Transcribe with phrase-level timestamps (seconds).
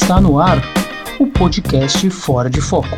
[0.00, 0.62] Está no ar
[1.18, 2.96] o podcast Fora de Foco.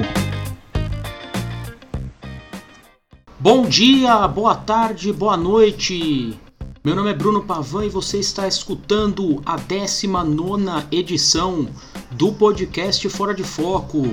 [3.39, 6.39] Bom dia, boa tarde, boa noite.
[6.85, 11.69] Meu nome é Bruno Pavan e você está escutando a 19 edição
[12.13, 14.07] do podcast Fora de Foco.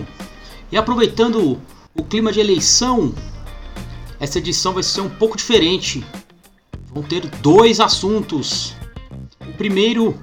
[0.71, 1.59] E aproveitando
[1.93, 3.13] o clima de eleição,
[4.17, 6.03] essa edição vai ser um pouco diferente.
[6.91, 8.73] Vão ter dois assuntos.
[9.41, 10.17] O primeiro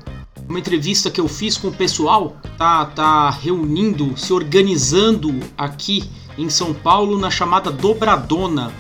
[0.49, 6.51] uma entrevista que eu fiz com o pessoal, tá, tá reunindo, se organizando aqui em
[6.51, 8.73] São Paulo na chamada Dobradona,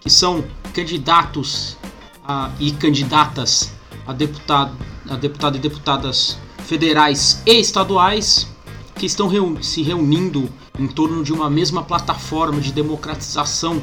[0.00, 0.44] que são
[0.74, 1.76] candidatos
[2.26, 3.72] a, e candidatas
[4.06, 4.76] a deputado,
[5.08, 8.48] a deputado e deputadas federais e estaduais
[8.96, 9.30] que estão
[9.62, 13.82] se reunindo em torno de uma mesma plataforma de democratização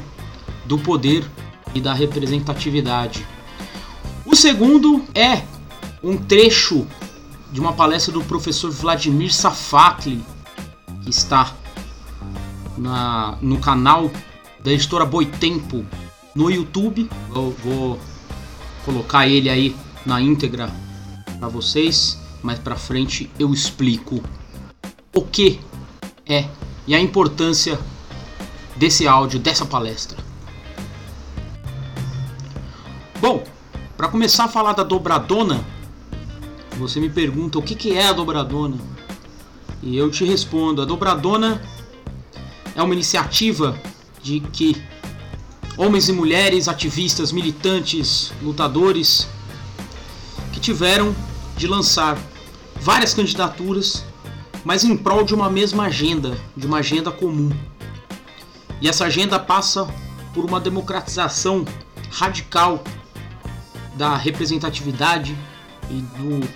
[0.66, 1.25] do poder
[1.73, 3.25] e da representatividade.
[4.25, 5.44] O segundo é
[6.03, 6.88] um trecho
[7.52, 10.23] de uma palestra do professor Vladimir Safatli,
[11.03, 11.53] que está
[12.78, 14.11] na, no canal
[14.64, 15.86] da editora Boitempo
[16.36, 17.09] no YouTube.
[17.33, 18.00] Eu vou
[18.86, 19.75] colocar ele aí
[20.06, 20.72] na íntegra
[21.39, 24.22] para vocês, mais para frente eu explico
[25.13, 25.59] o que
[26.28, 26.47] é
[26.86, 27.80] e a importância
[28.75, 30.17] desse áudio, dessa palestra.
[33.19, 33.44] Bom,
[33.97, 35.63] para começar a falar da dobradona,
[36.80, 38.77] você me pergunta o que, que é a dobradona.
[39.83, 41.61] E eu te respondo: a dobradona
[42.75, 43.80] é uma iniciativa
[44.23, 44.81] de que
[45.77, 49.27] homens e mulheres, ativistas, militantes, lutadores,
[50.53, 51.16] que tiveram
[51.57, 52.17] de lançar
[52.81, 54.05] várias candidaturas,
[54.63, 57.52] mas em prol de uma mesma agenda, de uma agenda comum.
[58.81, 59.85] E essa agenda passa
[60.33, 61.66] por uma democratização
[62.09, 62.83] radical
[63.95, 65.38] da representatividade
[65.89, 66.47] e do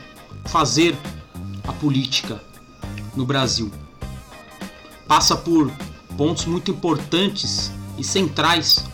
[0.45, 0.97] fazer
[1.67, 2.41] a política
[3.15, 3.71] no Brasil.
[5.07, 5.71] Passa por
[6.17, 8.85] pontos muito importantes e centrais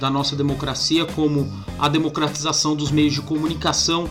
[0.00, 4.08] da nossa democracia, como a democratização dos meios de comunicação,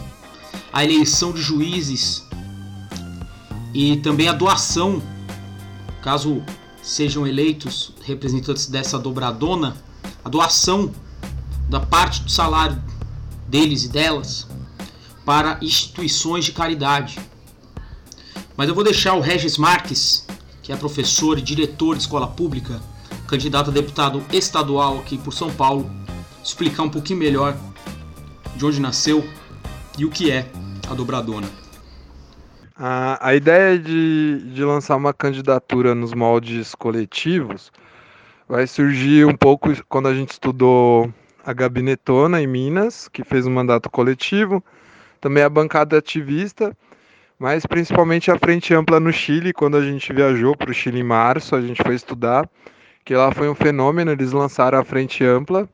[0.71, 2.25] a eleição de juízes
[3.73, 5.01] e também a doação,
[6.01, 6.41] caso
[6.81, 9.75] sejam eleitos representantes dessa dobradona,
[10.23, 10.91] a doação
[11.69, 12.81] da parte do salário
[13.47, 14.47] deles e delas
[15.25, 17.19] para instituições de caridade.
[18.55, 20.25] Mas eu vou deixar o Regis Marques,
[20.61, 22.79] que é professor e diretor de escola pública,
[23.27, 25.89] candidato a deputado estadual aqui por São Paulo,
[26.43, 27.57] explicar um pouquinho melhor
[28.55, 29.27] de onde nasceu
[29.97, 30.49] e o que é
[30.89, 31.49] a dobradona.
[32.77, 37.71] A, a ideia de, de lançar uma candidatura nos moldes coletivos
[38.47, 41.11] vai surgir um pouco quando a gente estudou
[41.43, 44.63] a Gabinetona em Minas, que fez um mandato coletivo,
[45.25, 46.77] também a bancada ativista,
[47.39, 51.03] mas principalmente a Frente Ampla no Chile, quando a gente viajou para o Chile em
[51.03, 52.47] março, a gente foi estudar,
[53.03, 55.67] que lá foi um fenômeno, eles lançaram a Frente Ampla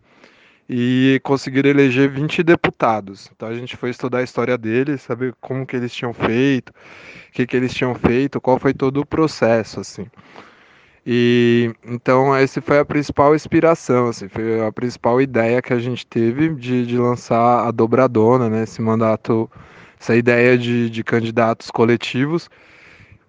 [0.70, 3.30] e conseguiram eleger 20 deputados.
[3.36, 7.34] Então a gente foi estudar a história deles, saber como que eles tinham feito, o
[7.34, 10.08] que, que eles tinham feito, qual foi todo o processo, assim.
[11.06, 16.06] E então essa foi a principal inspiração, assim, foi a principal ideia que a gente
[16.06, 18.64] teve de, de lançar a dobradona, né?
[18.64, 19.50] Esse mandato,
[20.00, 22.50] essa ideia de, de candidatos coletivos,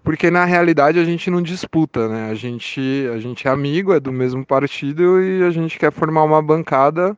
[0.04, 2.30] porque na realidade a gente não disputa, né?
[2.30, 2.80] A gente,
[3.14, 7.16] a gente é amigo, é do mesmo partido e a gente quer formar uma bancada,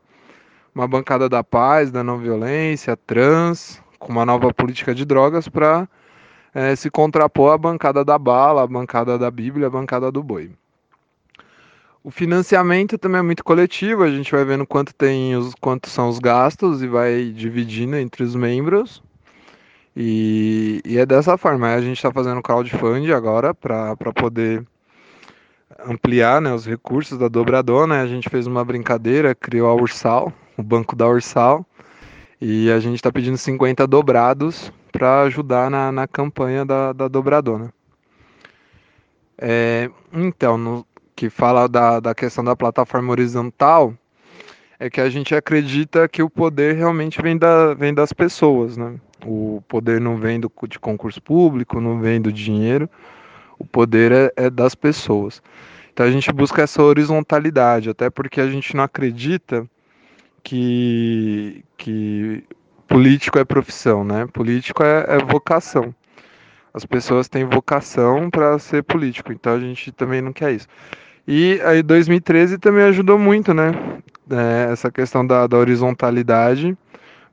[0.75, 5.88] uma bancada da paz, da não violência, trans, com uma nova política de drogas para
[6.54, 10.50] é, se contrapor à bancada da bala, à bancada da Bíblia, à bancada do boi.
[12.03, 16.09] O financiamento também é muito coletivo, a gente vai vendo quanto tem os quanto são
[16.09, 19.03] os gastos e vai dividindo entre os membros.
[19.97, 21.72] E, e é dessa forma.
[21.72, 24.66] A gente está fazendo crowdfunding agora para poder
[25.87, 28.00] ampliar né, os recursos da dobradona.
[28.03, 31.64] A gente fez uma brincadeira, criou a Ursal, o banco da Ursal,
[32.41, 37.75] e a gente está pedindo 50 dobrados para ajudar na, na campanha da, da dobradona.
[39.37, 40.87] É, então, no,
[41.17, 43.93] que fala da, da questão da plataforma horizontal,
[44.79, 48.94] é que a gente acredita que o poder realmente vem, da, vem das pessoas, né?
[49.26, 52.88] O poder não vem do, de concurso público, não vem do dinheiro,
[53.58, 55.43] o poder é, é das pessoas.
[55.93, 59.69] Então a gente busca essa horizontalidade, até porque a gente não acredita
[60.44, 62.44] que, que
[62.88, 64.26] político é profissão, né?
[64.32, 65.94] Político é, é vocação.
[66.72, 70.66] As pessoas têm vocação para ser político, então a gente também não quer isso.
[71.26, 73.72] E aí 2013 também ajudou muito, né?
[74.31, 76.76] É, essa questão da, da horizontalidade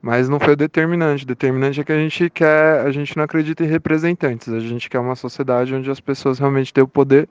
[0.02, 1.26] Mas não foi o determinante.
[1.26, 4.48] Determinante é que a gente quer, a gente não acredita em representantes.
[4.50, 7.28] A gente quer uma sociedade onde as pessoas realmente têm o poder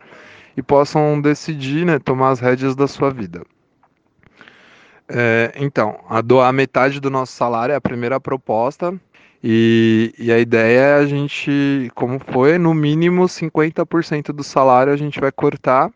[0.58, 3.44] e possam decidir, né, tomar as rédeas da sua vida.
[5.14, 8.98] É, então, a doar metade do nosso salário é a primeira proposta.
[9.44, 14.96] E, e, a ideia é a gente, como foi, no mínimo 50% do salário a
[14.96, 15.92] gente vai cortar.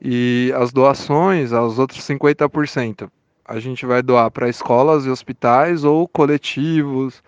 [0.00, 3.10] E as doações, os outros 50%,
[3.44, 7.22] a gente vai doar para escolas e hospitais ou coletivos,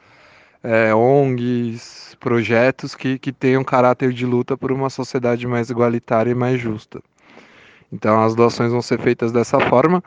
[0.63, 6.35] é, ONGs, projetos que, que tenham caráter de luta por uma sociedade mais igualitária e
[6.35, 7.03] mais justa.
[7.93, 10.03] Então as doações vão ser feitas dessa forma.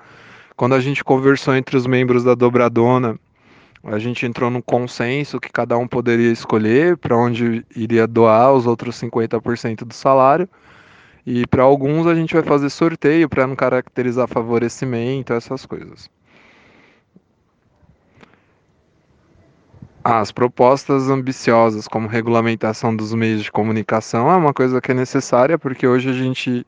[0.55, 3.19] Quando a gente conversou entre os membros da Dobradona,
[3.83, 8.65] a gente entrou num consenso que cada um poderia escolher para onde iria doar os
[8.65, 10.47] outros 50% do salário.
[11.25, 16.09] E para alguns a gente vai fazer sorteio para não caracterizar favorecimento, essas coisas.
[20.03, 25.57] As propostas ambiciosas, como regulamentação dos meios de comunicação, é uma coisa que é necessária,
[25.57, 26.65] porque hoje a gente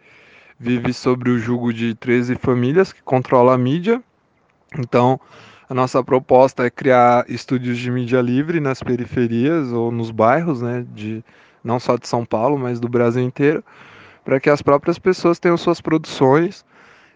[0.59, 4.01] vive sobre o jugo de 13 famílias que controlam a mídia.
[4.77, 5.19] Então,
[5.69, 10.85] a nossa proposta é criar estúdios de mídia livre nas periferias ou nos bairros, né,
[10.93, 11.23] de
[11.63, 13.63] não só de São Paulo, mas do Brasil inteiro,
[14.23, 16.63] para que as próprias pessoas tenham suas produções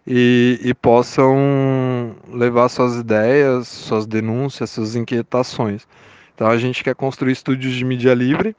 [0.05, 5.87] e, e, possam levar suas ideias, suas denúncias, suas inquietações.
[6.33, 8.55] Então a gente quer construir estúdios de mídia livre,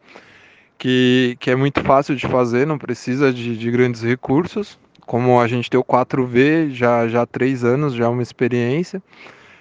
[0.80, 4.78] que, que é muito fácil de fazer, não precisa de, de grandes recursos.
[5.02, 9.02] Como a gente tem o 4V já, já há três anos, já é uma experiência.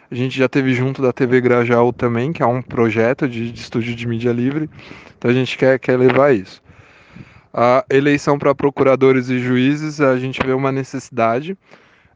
[0.09, 3.59] A gente já teve junto da TV Grajaú também, que é um projeto de, de
[3.59, 4.69] estúdio de mídia livre.
[5.17, 6.63] Então a gente quer, quer levar isso.
[7.53, 11.57] A eleição para procuradores e juízes, a gente vê uma necessidade.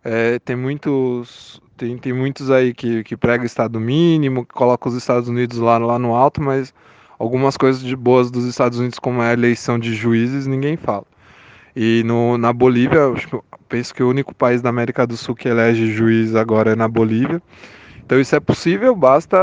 [0.02, 4.98] É, tem muitos tem, tem muitos aí que, que pregam Estado mínimo, que colocam os
[4.98, 6.74] Estados Unidos lá, lá no alto, mas
[7.18, 11.06] algumas coisas de boas dos Estados Unidos, como a eleição de juízes, ninguém fala.
[11.76, 13.02] E no, na Bolívia,
[13.68, 16.88] penso que o único país da América do Sul que elege juiz agora é na
[16.88, 17.42] Bolívia.
[18.06, 19.38] Então isso é possível, basta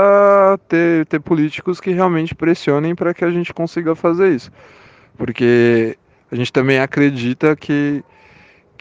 [0.67, 4.51] ter, ter políticos que realmente pressionem para que a gente consiga fazer isso.
[5.17, 5.97] Porque
[6.31, 8.03] a gente também acredita que,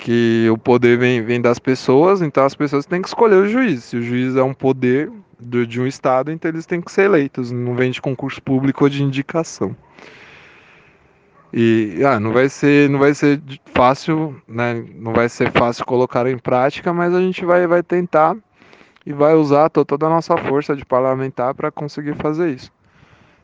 [0.01, 3.85] que o poder vem, vem das pessoas, então as pessoas têm que escolher o juiz.
[3.85, 7.03] Se o juiz é um poder do, de um estado, então eles têm que ser
[7.03, 9.77] eleitos, não vem de concurso público ou de indicação.
[11.53, 13.43] E ah, não vai ser, não vai ser
[13.75, 14.83] fácil, né?
[14.95, 18.37] Não vai ser fácil colocar em prática, mas a gente vai, vai tentar
[19.05, 22.73] e vai usar toda a nossa força de parlamentar para conseguir fazer isso.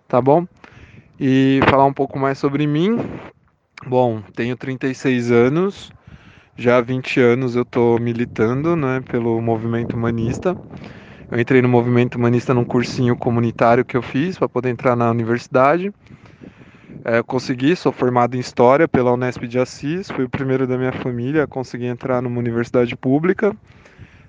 [0.08, 0.46] Tá bom?
[1.20, 2.98] E falar um pouco mais sobre mim.
[3.86, 5.92] Bom, tenho 36 anos,
[6.56, 10.56] já há 20 anos eu estou militando né, pelo movimento humanista.
[11.30, 15.10] Eu entrei no movimento humanista num cursinho comunitário que eu fiz para poder entrar na
[15.10, 15.92] universidade.
[17.04, 20.76] É, eu consegui, sou formado em História pela Unesp de Assis, fui o primeiro da
[20.78, 23.56] minha família a conseguir entrar numa universidade pública.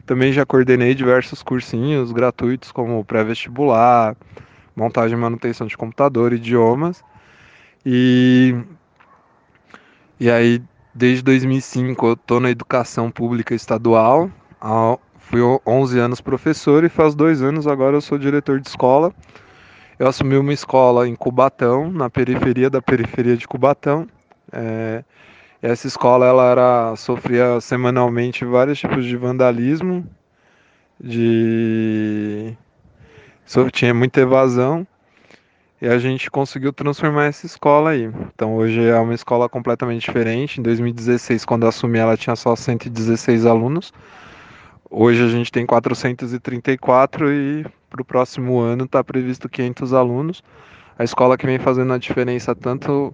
[0.05, 4.15] Também já coordenei diversos cursinhos gratuitos, como pré-vestibular,
[4.75, 7.03] montagem e manutenção de computador, idiomas.
[7.85, 8.55] E,
[10.19, 10.61] e aí,
[10.97, 14.31] desde 2005, eu estou na educação pública estadual,
[15.19, 19.13] fui 11 anos professor e faz dois anos agora eu sou diretor de escola.
[19.99, 24.07] Eu assumi uma escola em Cubatão, na periferia da periferia de Cubatão.
[24.51, 25.03] É,
[25.61, 30.03] essa escola ela era, sofria semanalmente vários tipos de vandalismo,
[30.99, 32.57] de
[33.71, 34.85] tinha muita evasão
[35.81, 38.11] e a gente conseguiu transformar essa escola aí.
[38.33, 40.59] Então hoje é uma escola completamente diferente.
[40.59, 43.93] Em 2016, quando eu assumi, ela tinha só 116 alunos.
[44.89, 50.43] Hoje a gente tem 434 e para o próximo ano está previsto 500 alunos.
[50.97, 53.13] A escola que vem fazendo a diferença tanto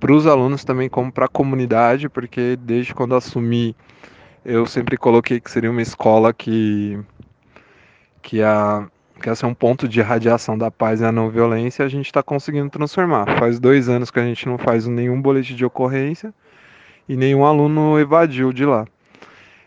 [0.00, 3.76] para os alunos também como para a comunidade, porque desde quando assumi
[4.44, 6.98] eu sempre coloquei que seria uma escola que
[8.22, 8.88] que a
[9.20, 12.06] que ia ser um ponto de radiação da paz e a não violência, a gente
[12.06, 13.26] está conseguindo transformar.
[13.38, 16.32] Faz dois anos que a gente não faz nenhum boletim de ocorrência
[17.08, 18.86] e nenhum aluno evadiu de lá.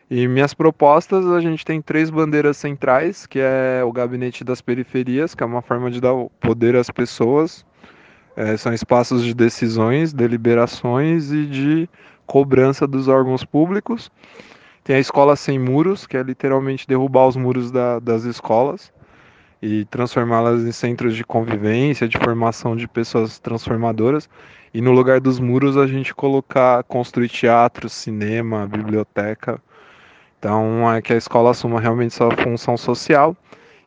[0.10, 5.34] E minhas propostas, a gente tem três bandeiras centrais, que é o gabinete das periferias,
[5.34, 7.66] que é uma forma de dar poder às pessoas.
[8.36, 11.90] É, são espaços de decisões, deliberações e de
[12.26, 14.12] cobrança dos órgãos públicos.
[14.84, 18.92] Tem a escola sem muros, que é literalmente derrubar os muros da, das escolas
[19.62, 24.30] e transformá-las em centros de convivência, de formação de pessoas transformadoras.
[24.74, 29.62] E no lugar dos muros a gente colocar, construir teatro, cinema, biblioteca,
[30.42, 33.38] então é que a escola assuma realmente sua função social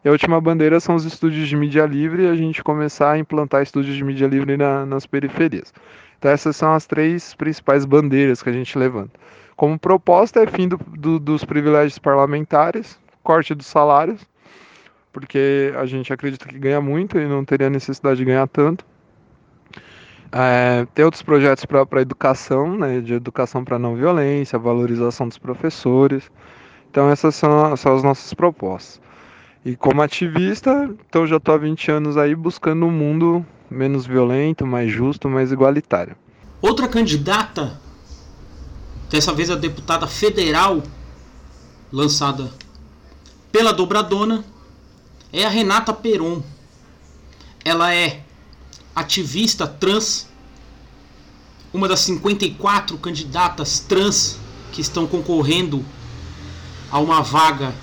[0.04, 3.18] E a última bandeira são os estúdios de mídia livre e a gente começar a
[3.18, 5.74] implantar estúdios de mídia livre na, nas periferias.
[6.18, 9.18] Então essas são as três principais bandeiras que a gente levanta.
[9.56, 14.24] Como proposta é fim do, do, dos privilégios parlamentares, corte dos salários,
[15.14, 18.84] porque a gente acredita que ganha muito e não teria necessidade de ganhar tanto.
[20.32, 26.28] É, tem outros projetos para educação, né, de educação para não violência, valorização dos professores.
[26.90, 29.00] Então essas são, são as nossas propostas.
[29.64, 34.66] E como ativista, então já estou há 20 anos aí buscando um mundo menos violento,
[34.66, 36.16] mais justo, mais igualitário.
[36.60, 37.80] Outra candidata,
[39.08, 40.82] dessa vez a deputada federal,
[41.92, 42.50] lançada
[43.52, 44.44] pela Dobradona,
[45.34, 46.42] é a Renata Peron.
[47.64, 48.22] Ela é
[48.94, 50.28] ativista trans,
[51.72, 54.38] uma das 54 candidatas trans
[54.70, 55.84] que estão concorrendo
[56.88, 57.74] a uma vaga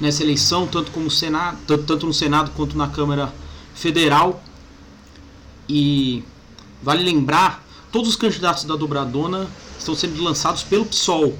[0.00, 3.32] nessa eleição, tanto, como Senado, tanto no Senado quanto na Câmara
[3.72, 4.42] Federal.
[5.68, 6.24] E
[6.82, 9.48] vale lembrar, todos os candidatos da Dobradona
[9.78, 11.38] estão sendo lançados pelo PSOL.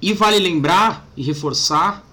[0.00, 2.04] E vale lembrar e reforçar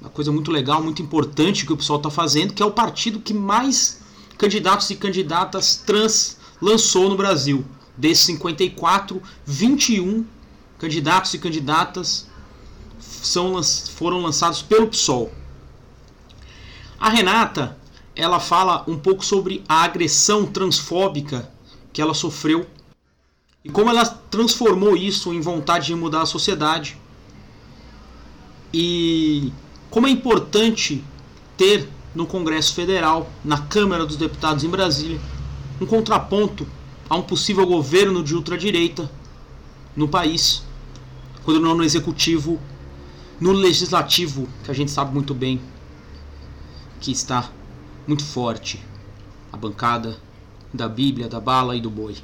[0.00, 3.20] uma coisa muito legal, muito importante que o PSOL está fazendo, que é o partido
[3.20, 4.00] que mais
[4.36, 7.64] candidatos e candidatas trans lançou no Brasil.
[7.96, 10.24] Desses 54, 21
[10.78, 12.28] candidatos e candidatas
[13.00, 15.32] são, foram lançados pelo PSOL.
[17.00, 17.76] A Renata,
[18.14, 21.50] ela fala um pouco sobre a agressão transfóbica
[21.92, 22.66] que ela sofreu
[23.64, 26.96] e como ela transformou isso em vontade de mudar a sociedade.
[28.72, 29.52] E
[29.90, 31.02] como é importante
[31.56, 35.20] ter no Congresso Federal, na Câmara dos Deputados em Brasília,
[35.80, 36.66] um contraponto
[37.08, 39.10] a um possível governo de ultradireita
[39.96, 40.64] no país,
[41.44, 42.58] quando não no executivo,
[43.40, 45.60] no legislativo, que a gente sabe muito bem
[47.00, 47.48] que está
[48.06, 48.84] muito forte
[49.52, 50.16] a bancada
[50.72, 52.16] da Bíblia, da bala e do boi.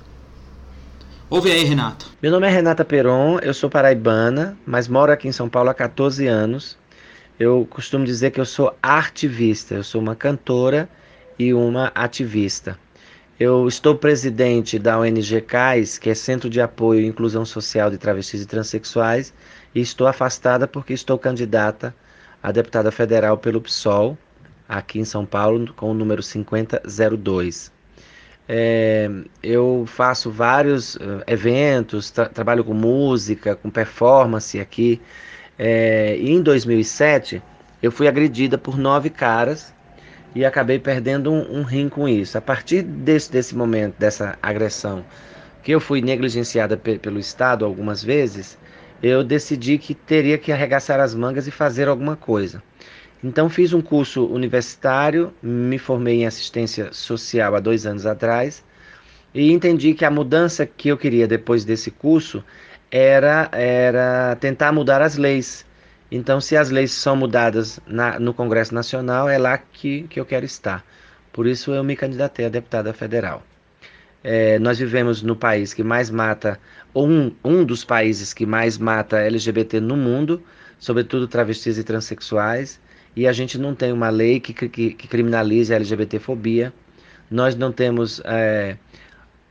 [1.31, 2.07] Ouve aí, Renata.
[2.21, 5.75] Meu nome é Renata Peron, eu sou paraibana, mas moro aqui em São Paulo há
[5.75, 6.77] 14 anos
[7.39, 10.89] eu costumo dizer que eu sou artivista, eu sou uma cantora
[11.39, 12.79] e uma ativista.
[13.39, 17.99] Eu estou presidente da ONG CAIS, que é Centro de Apoio e Inclusão Social de
[17.99, 19.35] Travestis e Transsexuais,
[19.75, 21.95] e estou afastada porque estou candidata
[22.41, 24.17] a deputada federal pelo PSOL,
[24.69, 27.73] aqui em São Paulo, com o número 5002.
[28.47, 29.11] É,
[29.43, 35.01] eu faço vários uh, eventos, tra trabalho com música, com performance aqui
[35.59, 37.43] é, em 2007,
[37.83, 39.73] eu fui agredida por nove caras
[40.35, 42.37] e acabei perdendo um, um rim com isso.
[42.37, 45.05] A partir desse, desse momento, dessa agressão,
[45.63, 48.59] que eu fui negligenciada pe pelo Estado algumas vezes,
[49.03, 52.63] eu decidi que teria que arregaçar as mangas e fazer alguma coisa.
[53.23, 58.63] Então fiz um curso universitário, me formei em assistência social há dois anos atrás
[59.35, 62.45] e entendi que a mudança que eu queria depois desse curso
[62.91, 65.65] era, era tentar mudar as leis.
[66.11, 70.25] Então, se as leis são mudadas na, no Congresso Nacional, é lá que, que eu
[70.25, 70.85] quero estar.
[71.33, 73.43] Por isso, eu me candidatei a deputada federal.
[74.23, 76.59] É, nós vivemos no país que mais mata,
[76.95, 80.43] um, um dos países que mais mata LGBT no mundo,
[80.79, 82.81] sobretudo travestis e transexuais,
[83.17, 86.73] e a gente não tem uma lei que, que, que criminalize a LGBTfobia.
[87.31, 88.77] Nós não temos é,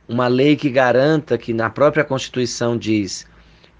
[0.08, 3.26] uma lei que garanta que na própria Constituição diz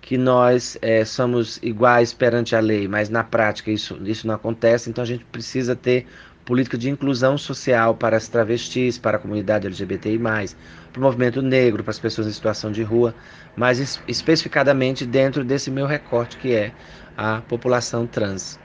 [0.01, 4.91] que nós é, somos iguais perante a lei, mas na prática isso, isso não acontece,
[4.91, 6.07] então a gente precisa ter
[6.45, 11.83] política de inclusão social para as travestis, para a comunidade LGBTI, para o movimento negro,
[11.83, 13.15] para as pessoas em situação de rua,
[13.57, 16.73] mas es especificadamente dentro desse meu recorte que é
[17.17, 18.59] a população trans.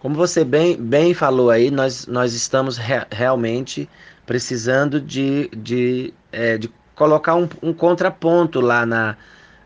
[0.00, 3.88] Como você bem, bem falou aí, nós, nós estamos re realmente
[4.26, 9.16] precisando de, de, é, de colocar um, um contraponto lá na,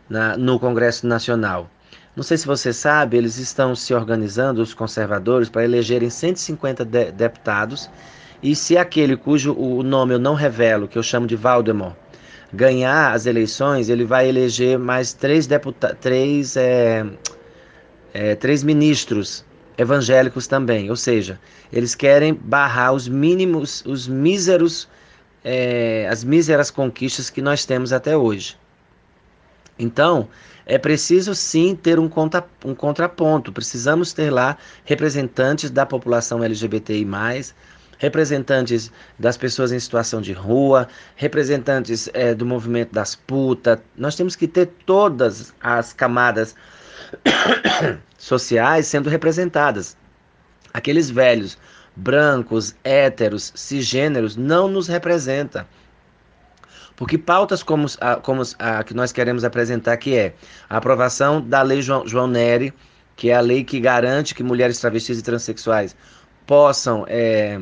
[0.09, 1.69] na, no Congresso Nacional.
[2.15, 7.11] Não sei se você sabe, eles estão se organizando, os conservadores, para elegerem 150 de
[7.11, 7.89] deputados.
[8.43, 11.95] E se aquele cujo o nome eu não revelo, que eu chamo de Valdemar,
[12.53, 17.05] ganhar as eleições, ele vai eleger mais três, deputa três, é,
[18.13, 19.45] é, três ministros
[19.77, 20.89] evangélicos também.
[20.89, 21.39] Ou seja,
[21.71, 24.87] eles querem barrar os mínimos, os míseros,
[25.43, 28.57] é, as míseras conquistas que nós temos até hoje.
[29.77, 30.27] Então,
[30.65, 33.51] é preciso sim ter um, contra, um contraponto.
[33.51, 37.05] Precisamos ter lá representantes da população LGBTI,
[37.97, 43.79] representantes das pessoas em situação de rua, representantes é, do movimento das putas.
[43.97, 46.55] Nós temos que ter todas as camadas
[48.17, 49.97] sociais sendo representadas.
[50.73, 51.57] aqueles velhos
[51.95, 55.67] brancos, héteros, cisgêneros não nos representa.
[56.95, 60.33] Porque pautas como, a, como a que nós queremos apresentar, que é
[60.69, 62.31] a aprovação da Lei João, João
[63.15, 65.95] que é a lei que garante que mulheres travestis e transexuais
[66.45, 67.59] possam é,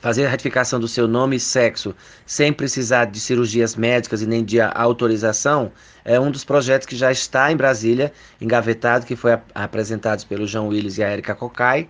[0.00, 4.44] fazer a ratificação do seu nome e sexo sem precisar de cirurgias médicas e nem
[4.44, 5.72] de autorização,
[6.06, 10.68] é um dos projetos que já está em Brasília, engavetado, que foi apresentado pelo João
[10.68, 11.88] Willis e a Erika Cocai,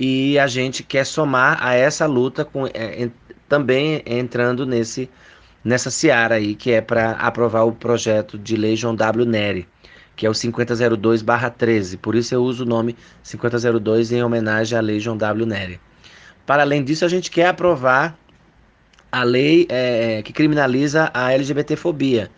[0.00, 3.10] e a gente quer somar a essa luta com, é,
[3.46, 5.10] também entrando nesse
[5.62, 9.24] nessa seara aí, que é para aprovar o projeto de lei João W.
[9.24, 9.66] Neri,
[10.14, 11.98] que é o 5002-13.
[11.98, 15.46] Por isso eu uso o nome 5002 em homenagem à lei João W.
[15.46, 15.80] Neri.
[16.44, 18.14] Para além disso, a gente quer aprovar
[19.10, 22.30] a lei é, que criminaliza a LGBTfobia.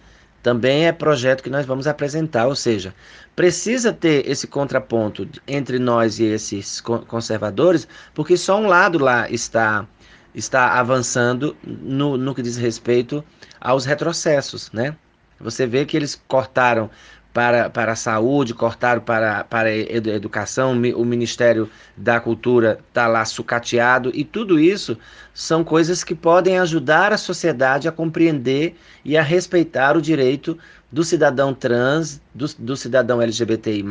[0.47, 2.95] Também é projeto que nós vamos apresentar, ou seja,
[3.35, 9.85] precisa ter esse contraponto entre nós e esses conservadores, porque só um lado lá está
[10.33, 13.25] está avançando no, no que diz respeito
[13.61, 14.97] aos retrocessos, né?
[15.41, 16.89] Você vê que eles cortaram
[17.37, 23.23] para, para a saúde, cortaram para, para a educação, o Ministério da Cultura está lá
[23.27, 24.97] sucateado, e tudo isso
[25.35, 28.75] são coisas que podem ajudar a sociedade a compreender
[29.05, 30.57] e a respeitar o direito
[30.91, 33.85] do cidadão trans, do, do cidadão LGBTI,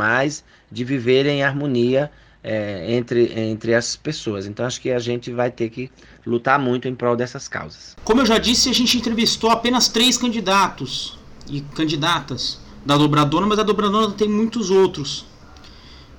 [0.72, 2.10] de viver em harmonia
[2.44, 4.48] é, entre, entre as pessoas.
[4.48, 5.92] Então acho que a gente vai ter que
[6.26, 7.96] lutar muito em prol dessas causas.
[8.04, 13.58] Como eu já disse, a gente entrevistou apenas três candidatos e candidatas da Dobradona, mas
[13.58, 15.26] a Dobradona tem muitos outros.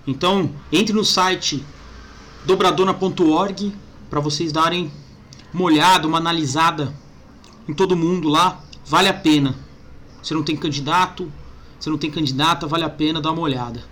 [0.07, 1.65] Então, entre no site
[2.45, 3.73] dobradona.org
[4.11, 4.91] para vocês darem
[5.53, 6.95] uma olhada, uma analisada
[7.69, 8.61] em todo mundo lá.
[8.85, 9.55] Vale a pena.
[10.23, 11.31] Você não tem candidato,
[11.79, 13.83] você não tem candidata, vale a pena dar uma olhada.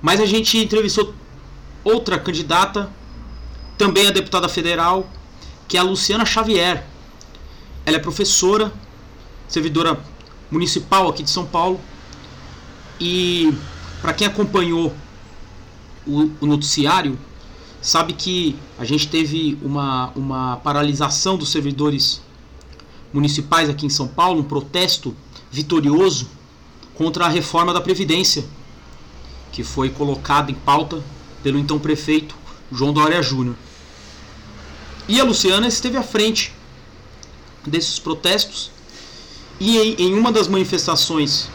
[0.00, 1.14] Mas a gente entrevistou
[1.82, 2.92] outra candidata,
[3.76, 5.08] também a deputada federal,
[5.66, 6.86] que é a Luciana Xavier.
[7.84, 8.72] Ela é professora,
[9.48, 10.00] servidora
[10.50, 11.80] municipal aqui de São Paulo.
[13.00, 13.52] E
[14.00, 14.94] para quem acompanhou
[16.06, 17.18] o, o, noticiário,
[17.80, 22.20] sabe que a gente teve uma, uma paralisação dos servidores
[23.12, 25.14] municipais aqui em São Paulo, um protesto
[25.50, 26.28] vitorioso
[26.94, 28.44] contra a reforma da Previdência,
[29.52, 31.02] que foi colocada em pauta
[31.42, 32.34] pelo então prefeito
[32.72, 33.54] João Dória Júnior.
[35.08, 36.52] E a Luciana esteve à frente
[37.66, 38.70] desses protestos
[39.60, 41.48] e em, uma das manifestações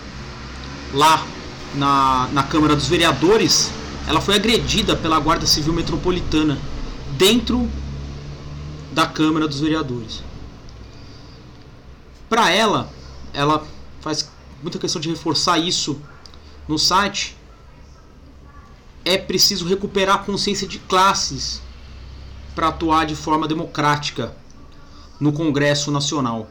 [0.94, 1.26] lá
[1.74, 3.72] na, na Câmara dos Vereadores,
[4.08, 6.58] ela foi agredida pela Guarda Civil Metropolitana
[7.18, 7.70] dentro
[8.92, 10.24] da Câmara dos Vereadores.
[12.30, 12.90] Para ela,
[13.34, 13.66] ela
[14.02, 14.30] faz
[14.62, 16.00] muita questão de reforçar isso
[16.68, 17.38] no site.
[19.06, 21.62] É preciso recuperar a consciência de classes
[22.56, 24.36] para atuar de forma democrática
[25.20, 26.50] no Congresso Nacional.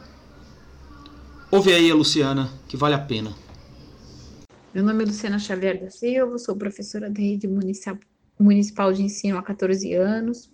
[1.53, 3.31] Ouve aí a Luciana, que vale a pena.
[4.73, 7.47] Meu nome é Luciana Xavier da Silva, sou professora da rede
[8.39, 10.49] municipal de ensino há 14 anos,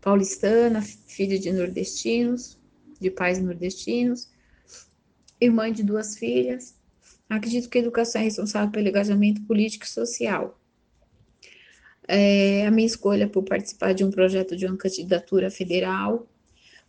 [0.00, 2.58] paulistana, filha de nordestinos,
[2.98, 4.30] de pais nordestinos,
[5.38, 6.74] irmã de duas filhas.
[7.28, 10.58] Acredito que a educação é responsável pelo engajamento político e social.
[12.08, 16.26] É, a minha escolha por participar de um projeto de uma candidatura federal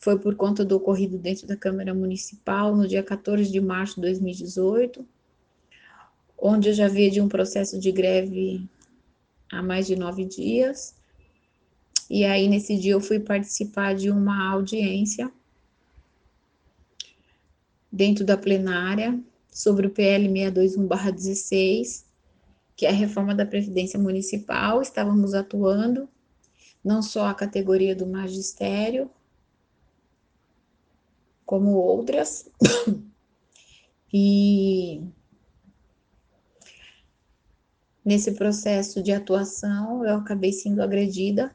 [0.02, 4.02] foi por conta do ocorrido dentro da Câmara Municipal no dia 14 de março de
[4.02, 5.08] 2018,
[6.36, 8.68] onde eu já via de um processo de greve
[9.52, 10.96] há mais de nove dias.
[12.10, 15.32] E aí, nesse dia, eu fui participar de uma audiência
[17.92, 19.20] dentro da plenária
[19.52, 22.06] sobre o PL 621-16,
[22.76, 24.82] que é a reforma da Previdência Municipal.
[24.82, 26.10] Estávamos atuando
[26.84, 29.08] não só a categoria do magistério,
[31.52, 32.50] como outras.
[34.14, 35.04] e
[38.06, 41.54] nesse processo de atuação, eu acabei sendo agredida,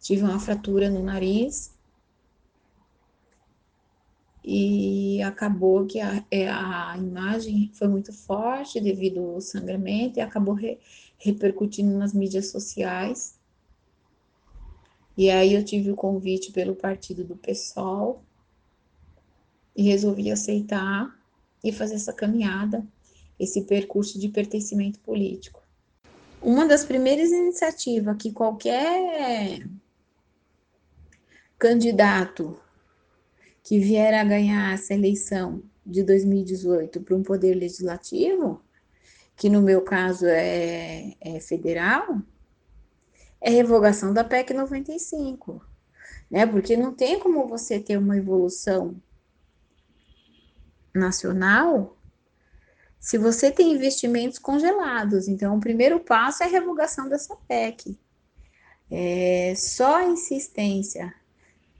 [0.00, 1.74] tive uma fratura no nariz.
[4.44, 10.54] E acabou que a, é, a imagem foi muito forte devido ao sangramento e acabou
[10.54, 10.78] re,
[11.18, 13.36] repercutindo nas mídias sociais.
[15.16, 18.22] E aí eu tive o convite pelo partido do PSOL
[19.76, 21.14] e resolvi aceitar
[21.62, 22.86] e fazer essa caminhada,
[23.38, 25.62] esse percurso de pertencimento político.
[26.40, 29.66] Uma das primeiras iniciativas que qualquer
[31.58, 32.60] candidato
[33.62, 38.62] que vier a ganhar essa eleição de 2018 para um poder legislativo,
[39.36, 42.18] que no meu caso é, é federal,
[43.40, 45.64] é revogação da PEC 95,
[46.30, 46.46] né?
[46.46, 48.94] Porque não tem como você ter uma evolução
[50.94, 51.96] nacional
[53.04, 55.28] se você tem investimentos congelados.
[55.28, 57.98] Então, o primeiro passo é a revogação dessa PEC.
[58.90, 61.12] É, só a insistência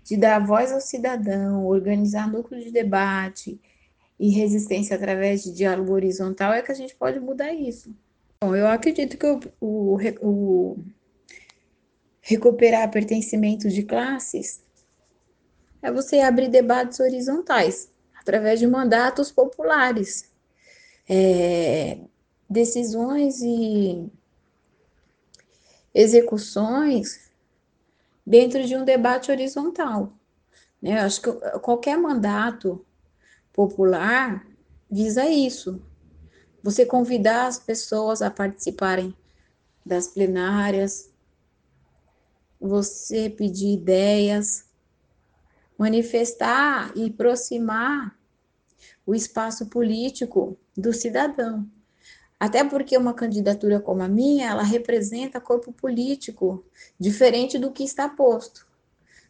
[0.03, 3.59] de dar voz ao cidadão, organizar núcleo de debate
[4.21, 7.95] e resistência através de diálogo horizontal é que a gente pode mudar isso.
[8.43, 10.85] Bom, eu acredito que o, o, o
[12.21, 14.63] recuperar pertencimento de classes
[15.81, 17.91] é você abrir debates horizontais
[18.25, 20.33] através de mandatos populares,
[21.07, 21.99] é,
[22.49, 24.11] decisões e
[25.95, 27.31] execuções
[28.27, 30.11] dentro de um debate horizontal.
[30.81, 30.99] Né?
[30.99, 32.85] Eu acho que qualquer mandato
[33.53, 34.47] popular
[34.91, 35.83] visa isso.
[36.63, 39.15] Você convidar as pessoas a participarem
[39.85, 41.11] das plenárias,
[42.59, 44.65] você pedir ideias,
[45.79, 48.17] manifestar e aproximar
[49.07, 51.69] o espaço político do cidadão.
[52.39, 56.65] Até porque uma candidatura como a minha, ela representa corpo político
[56.99, 58.67] diferente do que está posto.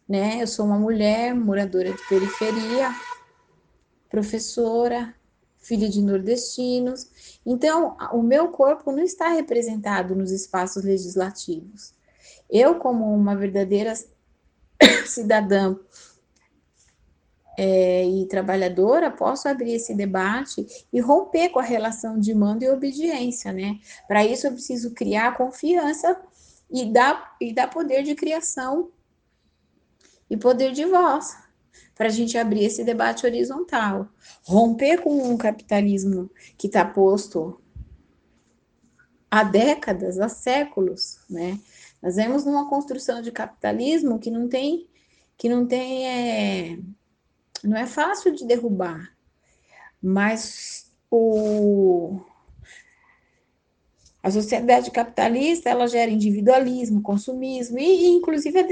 [0.08, 0.42] Né?
[0.42, 2.94] Eu sou uma mulher moradora de periferia,
[4.10, 5.14] professora,
[5.58, 7.38] filha de nordestinos.
[7.44, 11.94] Então, o meu corpo não está representado nos espaços legislativos.
[12.50, 13.94] Eu, como uma verdadeira
[15.06, 15.76] cidadã
[17.56, 22.68] é, e trabalhadora, posso abrir esse debate e romper com a relação de mando e
[22.68, 23.78] obediência, né?
[24.08, 26.20] Para isso, eu preciso criar confiança
[26.70, 28.90] e dar, e dar poder de criação
[30.28, 31.36] e poder de voz,
[31.94, 34.08] para a gente abrir esse debate horizontal.
[34.42, 37.60] Romper com um capitalismo que está posto
[39.30, 41.58] há décadas, há séculos, né?
[42.02, 44.88] Nós vemos numa construção de capitalismo que não tem,
[45.38, 46.78] que não tem é,
[47.64, 49.12] não é fácil de derrubar,
[50.02, 52.20] mas o,
[54.22, 58.66] a sociedade capitalista ela gera individualismo, consumismo e, inclusive, a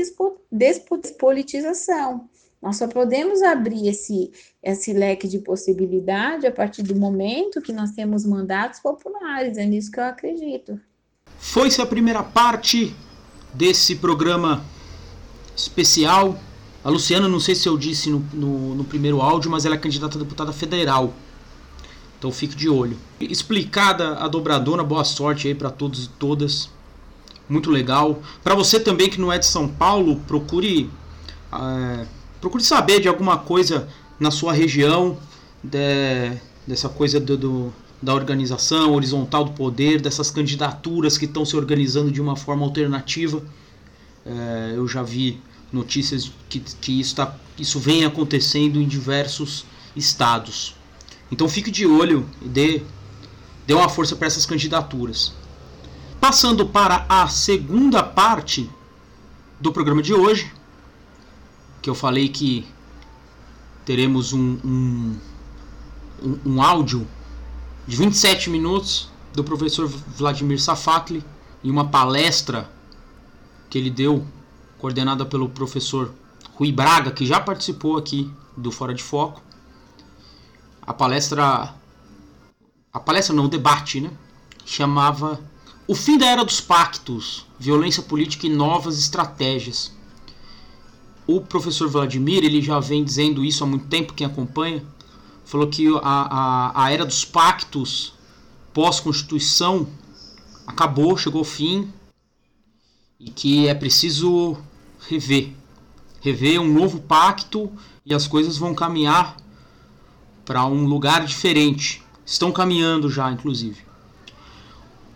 [0.50, 2.28] despolitização.
[2.60, 4.30] Nós só podemos abrir esse,
[4.62, 9.90] esse leque de possibilidade a partir do momento que nós temos mandatos populares, é nisso
[9.90, 10.80] que eu acredito.
[11.38, 12.94] Foi-se a primeira parte
[13.52, 14.64] desse programa
[15.56, 16.38] especial
[16.84, 19.78] a Luciana, não sei se eu disse no, no, no, primeiro áudio, mas ela é
[19.78, 21.14] candidata a deputada federal.
[22.18, 22.96] Então fique de olho.
[23.20, 26.70] Explicada a dobradona, boa sorte aí para todos e todas.
[27.48, 28.20] Muito legal.
[28.42, 30.90] Para você também que não é de São Paulo, procure
[31.52, 32.06] é,
[32.40, 35.18] procure saber de alguma coisa na sua região,
[35.62, 36.32] de,
[36.66, 42.10] dessa coisa do, do, da organização horizontal do poder, dessas candidaturas que estão se organizando
[42.10, 43.42] de uma forma alternativa.
[44.26, 45.40] É, eu já vi
[45.72, 49.64] notícias que, que isso, tá, isso vem acontecendo em diversos
[49.96, 50.74] estados.
[51.30, 52.82] Então fique de olho e dê,
[53.66, 55.32] dê uma força para essas candidaturas.
[56.20, 58.70] Passando para a segunda parte
[59.58, 60.52] do programa de hoje,
[61.80, 62.66] que eu falei que
[63.84, 65.16] teremos um, um,
[66.44, 67.06] um, áudio
[67.86, 71.24] de 27 minutos do professor Vladimir Safatli
[71.64, 72.70] em uma palestra
[73.68, 74.24] que ele deu
[74.82, 76.12] coordenada pelo professor
[76.54, 79.40] Rui Braga, que já participou aqui do Fora de Foco.
[80.84, 81.72] A palestra.
[82.92, 84.10] A palestra não, o debate, né?
[84.66, 85.40] Chamava
[85.86, 89.92] O fim da era dos pactos, violência política e novas estratégias.
[91.28, 94.84] O professor Vladimir, ele já vem dizendo isso há muito tempo, quem acompanha,
[95.44, 98.14] falou que a, a, a era dos pactos
[98.74, 99.86] pós-constituição
[100.66, 101.92] acabou, chegou ao fim,
[103.20, 104.58] e que é preciso
[105.08, 105.52] rever.
[106.20, 107.70] Rever um novo pacto
[108.04, 109.36] e as coisas vão caminhar
[110.44, 112.02] para um lugar diferente.
[112.24, 113.80] Estão caminhando já, inclusive.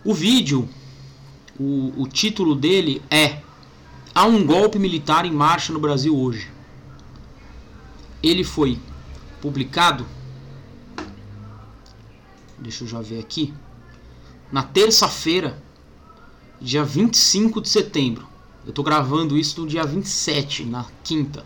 [0.03, 0.67] O vídeo,
[1.59, 3.41] o, o título dele é
[4.17, 6.51] Há um golpe militar em marcha no Brasil hoje.
[8.23, 8.79] Ele foi
[9.39, 10.07] publicado.
[12.57, 13.53] Deixa eu já ver aqui.
[14.51, 15.61] Na terça-feira,
[16.59, 18.27] dia 25 de setembro.
[18.67, 21.45] Eu estou gravando isso no dia 27, na quinta.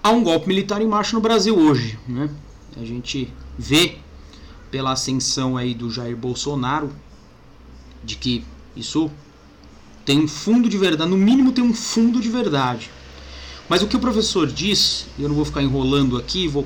[0.00, 1.98] Há um golpe militar em marcha no Brasil hoje.
[2.06, 2.30] Né?
[2.76, 3.28] A gente
[3.58, 3.98] vê
[4.70, 6.92] pela ascensão aí do Jair Bolsonaro
[8.04, 8.44] de que
[8.76, 9.10] isso
[10.04, 12.88] tem um fundo de verdade, no mínimo tem um fundo de verdade.
[13.68, 16.64] Mas o que o professor diz, eu não vou ficar enrolando aqui, vou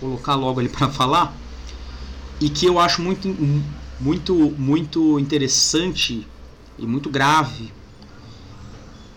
[0.00, 1.36] colocar logo ali para falar,
[2.40, 3.28] e que eu acho muito,
[4.00, 6.26] muito, muito interessante
[6.78, 7.70] e muito grave,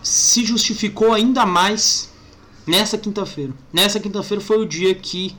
[0.06, 2.08] se justificou ainda mais
[2.64, 3.52] nessa quinta-feira.
[3.72, 5.34] Nessa quinta-feira foi o dia que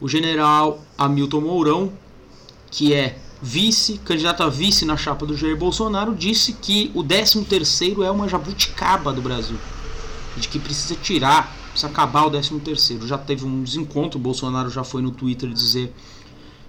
[0.00, 1.92] o general Hamilton Mourão,
[2.72, 8.02] que é vice, candidato a vice na chapa do Jair Bolsonaro, disse que o 13º
[8.02, 9.56] é uma jabuticaba do Brasil.
[10.36, 13.06] De que precisa tirar, precisa acabar o 13º.
[13.06, 15.94] Já teve um desencontro, o Bolsonaro já foi no Twitter dizer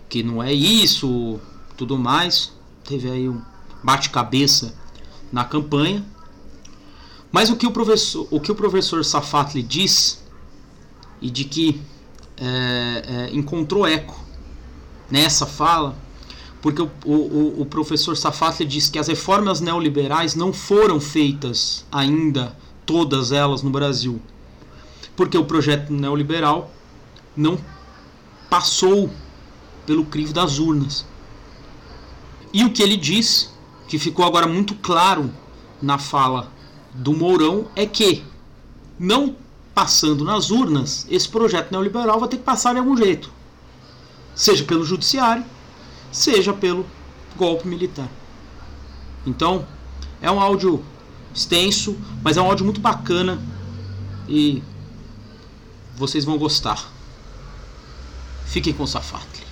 [0.07, 1.39] que não é isso,
[1.75, 2.53] tudo mais.
[2.83, 3.41] Teve aí um
[3.83, 4.75] bate-cabeça
[5.31, 6.05] na campanha.
[7.31, 10.21] Mas o que o professor, o que o professor Safatli diz
[11.21, 11.81] e de que
[12.37, 14.19] é, é, encontrou eco
[15.09, 15.95] nessa fala,
[16.61, 22.55] porque o, o, o professor Safatli diz que as reformas neoliberais não foram feitas ainda
[22.85, 24.21] todas elas no Brasil,
[25.15, 26.69] porque o projeto neoliberal
[27.35, 27.57] não
[28.49, 29.09] passou
[29.85, 31.05] pelo crivo das urnas.
[32.53, 33.53] E o que ele diz,
[33.87, 35.31] que ficou agora muito claro
[35.81, 36.51] na fala
[36.93, 38.23] do Mourão, é que
[38.99, 39.35] não
[39.73, 43.31] passando nas urnas, esse projeto neoliberal vai ter que passar de algum jeito.
[44.35, 45.45] Seja pelo judiciário,
[46.11, 46.85] seja pelo
[47.35, 48.09] golpe militar.
[49.25, 49.65] Então,
[50.21, 50.83] é um áudio
[51.33, 53.41] extenso, mas é um áudio muito bacana
[54.27, 54.61] e
[55.95, 56.91] vocês vão gostar.
[58.45, 59.45] Fiquem com o Safatli.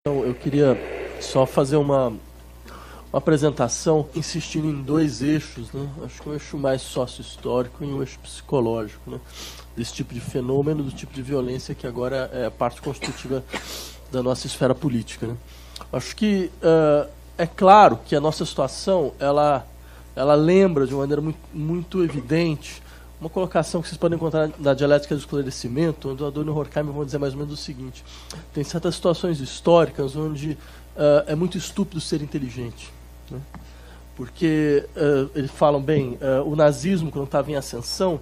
[0.00, 0.76] Então, eu queria
[1.20, 2.12] só fazer uma,
[3.12, 5.86] uma apresentação insistindo em dois eixos, né?
[6.02, 9.20] acho que um eixo mais sócio-histórico e um eixo psicológico, né?
[9.76, 13.44] desse tipo de fenômeno, do tipo de violência que agora é parte constitutiva
[14.10, 15.26] da nossa esfera política.
[15.26, 15.36] Né?
[15.92, 19.66] Acho que uh, é claro que a nossa situação ela,
[20.16, 22.82] ela lembra de uma maneira muito, muito evidente
[23.20, 26.92] uma colocação que vocês podem encontrar na dialética do esclarecimento, onde o Adorno e Horkheimer
[26.92, 28.04] vão dizer mais ou menos o seguinte:
[28.52, 30.58] tem certas situações históricas onde
[30.96, 32.92] uh, é muito estúpido ser inteligente.
[33.32, 33.40] Né?
[34.14, 38.20] Porque uh, eles falam bem, uh, o nazismo, quando estava em ascensão,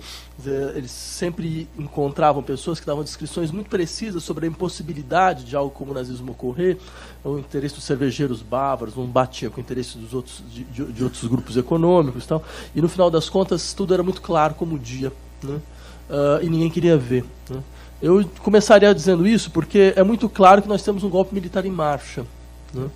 [0.74, 5.90] eles sempre encontravam pessoas que davam descrições muito precisas sobre a impossibilidade de algo como
[5.90, 6.78] o nazismo ocorrer.
[7.24, 11.24] O interesse dos cervejeiros bávaros não batia com o interesse dos outros, de, de, outros
[11.24, 12.24] grupos econômicos.
[12.24, 12.42] Tal.
[12.74, 15.12] E no final das contas, tudo era muito claro como o dia.
[15.42, 15.60] Né?
[16.08, 17.24] Uh, e ninguém queria ver.
[17.48, 17.62] Né?
[18.00, 21.70] Eu começaria dizendo isso porque é muito claro que nós temos um golpe militar em
[21.70, 22.24] marcha.
[22.72, 22.88] Né?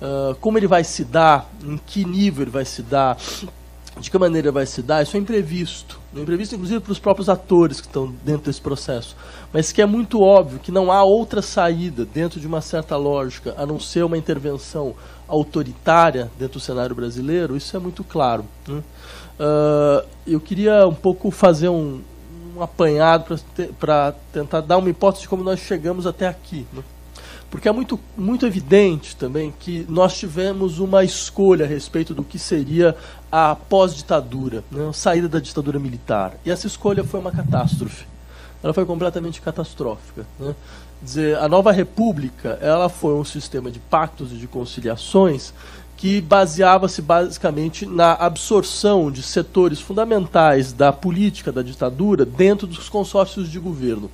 [0.00, 3.18] Uh, como ele vai se dar, em que nível ele vai se dar,
[3.98, 6.00] de que maneira vai se dar, isso é imprevisto.
[6.16, 9.14] É imprevisto, inclusive, para os próprios atores que estão dentro desse processo.
[9.52, 13.54] Mas que é muito óbvio que não há outra saída dentro de uma certa lógica,
[13.58, 14.94] a não ser uma intervenção
[15.28, 18.44] autoritária dentro do cenário brasileiro, isso é muito claro.
[18.66, 18.82] Né?
[19.38, 22.00] Uh, eu queria um pouco fazer um,
[22.56, 23.24] um apanhado
[23.78, 26.66] para te, tentar dar uma hipótese de como nós chegamos até aqui.
[26.72, 26.82] Né?
[27.50, 32.38] Porque é muito, muito evidente também que nós tivemos uma escolha a respeito do que
[32.38, 32.96] seria
[33.30, 36.34] a pós-ditadura, né, a saída da ditadura militar.
[36.44, 38.06] E essa escolha foi uma catástrofe.
[38.62, 40.24] Ela foi completamente catastrófica.
[40.38, 40.54] Né?
[41.02, 45.52] Dizer, a nova república ela foi um sistema de pactos e de conciliações
[45.96, 53.50] que baseava-se basicamente na absorção de setores fundamentais da política da ditadura dentro dos consórcios
[53.50, 54.10] de governo.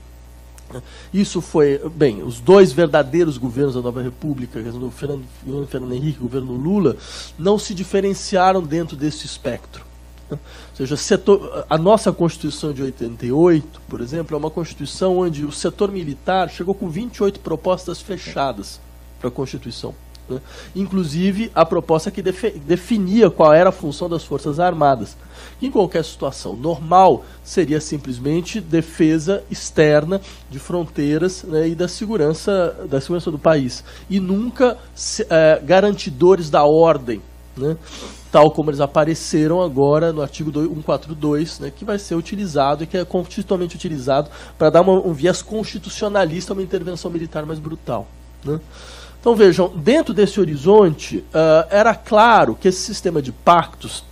[1.13, 6.19] Isso foi, bem, os dois verdadeiros governos da Nova República, o Fernando, o Fernando Henrique
[6.19, 6.97] e o governo Lula,
[7.39, 9.85] não se diferenciaram dentro desse espectro.
[10.31, 10.39] Ou
[10.75, 15.93] seja, setor, a nossa Constituição de 88, por exemplo, é uma Constituição onde o setor
[15.93, 18.81] militar chegou com 28 propostas fechadas
[19.21, 19.95] para a Constituição.
[20.29, 20.41] Né?
[20.75, 25.17] Inclusive a proposta que definia qual era a função das Forças Armadas.
[25.61, 33.01] Em qualquer situação normal, seria simplesmente defesa externa de fronteiras né, e da segurança, da
[33.01, 33.83] segurança do país.
[34.11, 34.77] E nunca
[35.31, 37.23] é, garantidores da ordem.
[37.57, 37.75] Né,
[38.31, 42.99] tal como eles apareceram agora no artigo 142, né, que vai ser utilizado e que
[42.99, 48.07] é constitucionalmente utilizado para dar uma, um viés constitucionalista a uma intervenção militar mais brutal.
[48.45, 48.61] Né.
[49.27, 54.05] Então vejam, dentro desse horizonte, uh, era claro que esse sistema de pactos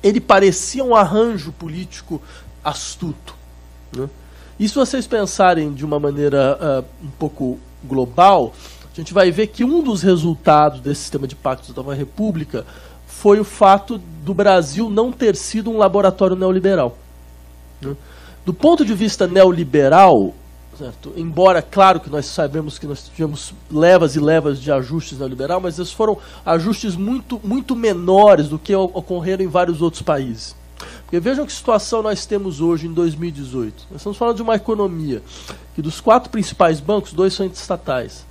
[0.00, 2.22] ele parecia um arranjo político
[2.62, 3.34] astuto.
[3.92, 4.08] Né?
[4.60, 8.52] E se vocês pensarem de uma maneira uh, um pouco global,
[8.84, 12.64] a gente vai ver que um dos resultados desse sistema de pactos da Nova República
[13.04, 16.96] foi o fato do Brasil não ter sido um laboratório neoliberal.
[17.80, 17.96] Né?
[18.46, 20.32] Do ponto de vista neoliberal,
[20.78, 21.12] Certo.
[21.16, 25.78] Embora, claro que nós sabemos que nós tivemos levas e levas de ajustes neoliberal, mas
[25.78, 30.56] esses foram ajustes muito, muito menores do que ocorreram em vários outros países.
[31.02, 33.86] Porque vejam que situação nós temos hoje em 2018.
[33.90, 35.22] Nós estamos falando de uma economia
[35.74, 38.26] que dos quatro principais bancos, dois são estatais.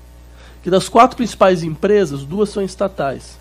[0.64, 3.41] Que das quatro principais empresas, duas são estatais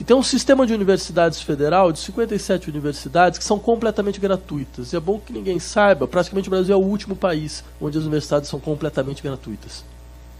[0.00, 4.94] que tem um sistema de universidades federal, de 57 universidades, que são completamente gratuitas.
[4.94, 8.04] E é bom que ninguém saiba, praticamente o Brasil é o último país onde as
[8.04, 9.84] universidades são completamente gratuitas.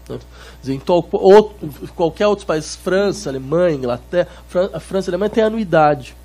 [0.09, 0.17] Né?
[0.65, 1.55] Em outro,
[1.95, 4.27] qualquer outro país, França, Alemanha, Inglaterra,
[4.73, 6.15] a França e a Alemanha têm anuidade.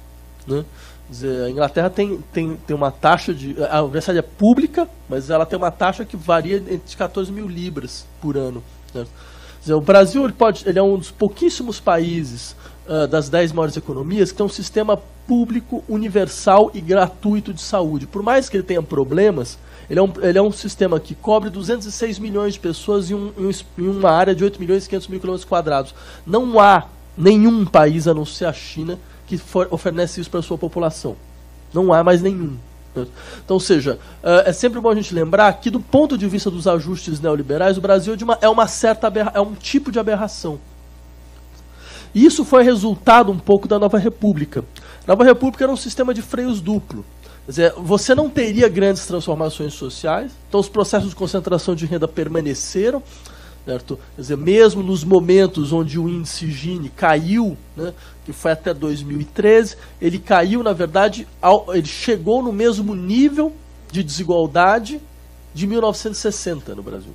[0.46, 0.64] Né?
[1.10, 3.54] Dizer, a Inglaterra tem, tem, tem uma taxa de.
[3.64, 8.06] A universidade é pública, mas ela tem uma taxa que varia entre 14 mil libras
[8.18, 8.64] por ano.
[8.94, 9.04] Né?
[9.60, 12.56] Dizer, o Brasil ele pode, ele é um dos pouquíssimos países
[12.88, 18.06] uh, das 10 maiores economias que tem um sistema público, universal e gratuito de saúde.
[18.06, 21.50] Por mais que ele tenha problemas, ele é um, ele é um sistema que cobre
[21.50, 23.32] 206 milhões de pessoas em, um,
[23.78, 25.94] em uma área de 8 milhões e 500 mil quilômetros quadrados.
[26.26, 30.58] Não há nenhum país, a não ser a China, que for, oferece isso para sua
[30.58, 31.16] população.
[31.72, 32.56] Não há mais nenhum.
[33.44, 36.50] Então, ou seja, uh, é sempre bom a gente lembrar que, do ponto de vista
[36.50, 40.58] dos ajustes neoliberais, o Brasil é, uma, é uma certa é um tipo de aberração.
[42.16, 44.64] E isso foi resultado um pouco da Nova República.
[45.04, 47.04] A Nova República era um sistema de freios duplo.
[47.44, 52.08] Quer dizer, você não teria grandes transformações sociais, então os processos de concentração de renda
[52.08, 53.02] permaneceram,
[53.66, 53.98] certo?
[54.14, 57.92] Quer dizer, mesmo nos momentos onde o índice Gini caiu, né,
[58.24, 63.52] que foi até 2013, ele caiu, na verdade, ao, ele chegou no mesmo nível
[63.92, 65.02] de desigualdade
[65.52, 67.12] de 1960 no Brasil.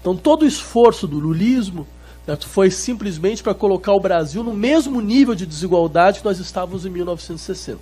[0.00, 1.86] Então todo o esforço do lulismo
[2.26, 2.46] certo?
[2.46, 6.90] Foi simplesmente para colocar o Brasil no mesmo nível de desigualdade que nós estávamos em
[6.90, 7.78] 1960.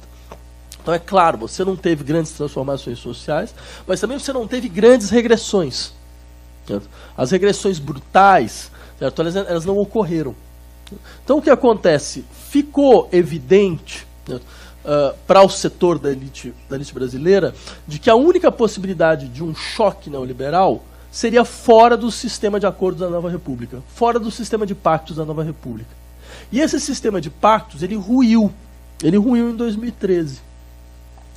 [0.80, 3.54] Então é claro, você não teve grandes transformações sociais,
[3.86, 5.92] mas também você não teve grandes regressões.
[6.66, 6.88] Certo?
[7.16, 9.20] As regressões brutais, certo?
[9.20, 10.34] Elas, elas não ocorreram.
[11.24, 12.24] Então o que acontece?
[12.48, 17.54] Ficou evidente uh, para o setor da elite, da elite brasileira
[17.86, 23.00] de que a única possibilidade de um choque neoliberal seria fora do sistema de acordos
[23.00, 25.90] da Nova República, fora do sistema de pactos da Nova República.
[26.52, 28.52] E esse sistema de pactos, ele ruiu.
[29.02, 30.40] Ele ruiu em 2013.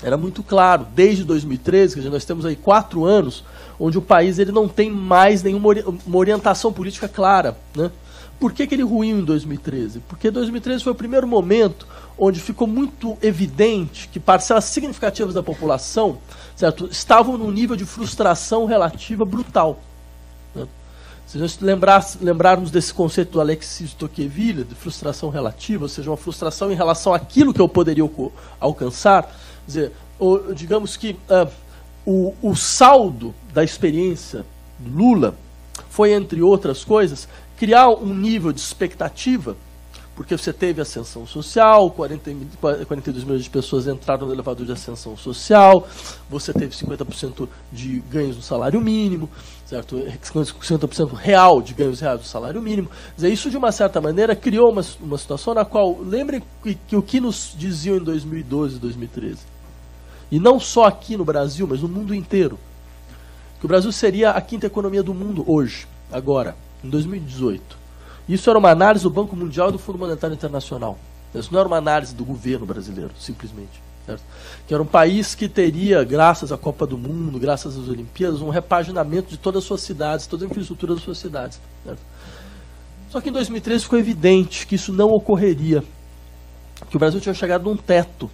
[0.04, 3.44] Era muito claro, desde 2013, que nós temos aí quatro anos,
[3.80, 5.70] onde o país ele não tem mais nenhuma
[6.14, 7.56] orientação política clara.
[7.76, 7.92] Né?
[8.40, 10.00] Por que, que ele ruiu em 2013?
[10.08, 16.18] Porque 2013 foi o primeiro momento onde ficou muito evidente que parcelas significativas da população
[16.56, 19.80] certo, estavam num nível de frustração relativa brutal.
[20.56, 20.68] Né?
[21.26, 26.18] Se nós lembrar, lembrarmos desse conceito do Alexis Tocqueville, de frustração relativa, ou seja, uma
[26.18, 28.04] frustração em relação àquilo que eu poderia
[28.60, 29.34] alcançar,
[29.66, 31.50] dizer, ou, digamos que uh,
[32.06, 34.46] o, o saldo da experiência
[34.86, 35.36] Lula
[35.90, 39.56] foi, entre outras coisas, criar um nível de expectativa
[40.22, 42.32] porque você teve ascensão social, 40,
[42.86, 45.88] 42 milhões de pessoas entraram no elevador de ascensão social,
[46.30, 49.28] você teve 50% de ganhos no salário mínimo,
[49.66, 49.96] certo?
[49.96, 52.88] 50% real de ganhos reais do salário mínimo.
[53.18, 57.02] Isso, de uma certa maneira, criou uma, uma situação na qual, lembrem que, que o
[57.02, 59.40] que nos diziam em 2012 e 2013,
[60.32, 62.60] e não só aqui no Brasil, mas no mundo inteiro,
[63.60, 67.81] que o Brasil seria a quinta economia do mundo hoje, agora, em 2018.
[68.32, 70.98] Isso era uma análise do Banco Mundial e do Fundo Monetário Internacional.
[71.36, 73.84] Isso não era uma análise do governo brasileiro, simplesmente.
[74.06, 74.24] Certo?
[74.66, 78.48] Que era um país que teria, graças à Copa do Mundo, graças às Olimpíadas, um
[78.48, 81.60] repaginamento de todas as suas cidades, toda a infraestrutura das suas cidades.
[81.84, 82.00] Certo?
[83.10, 85.84] Só que em 2013 ficou evidente que isso não ocorreria.
[86.90, 88.32] Que o Brasil tinha chegado num teto,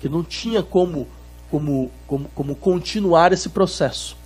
[0.00, 1.06] que não tinha como,
[1.50, 4.16] como, como, como continuar esse processo.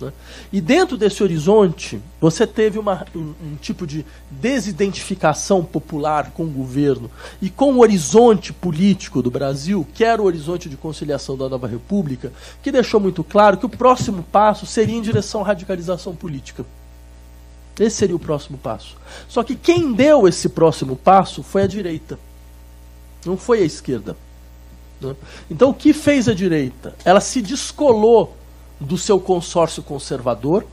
[0.00, 0.12] Né?
[0.52, 6.50] E dentro desse horizonte, você teve uma, um, um, tipo de desidentificação popular com o
[6.50, 11.48] governo e com o horizonte político do Brasil, que era o horizonte de conciliação da
[11.48, 16.14] nova república, que deixou muito claro que o próximo passo seria em direção à radicalização
[16.14, 16.64] política.
[17.78, 18.96] Esse seria o próximo passo.
[19.28, 22.18] Só que quem deu esse próximo passo foi a direita,
[23.24, 24.16] não foi a esquerda.
[25.00, 25.14] Né?
[25.50, 26.94] Então o que fez a direita?
[27.04, 28.36] Ela se descolou
[28.80, 30.64] do seu consórcio conservador,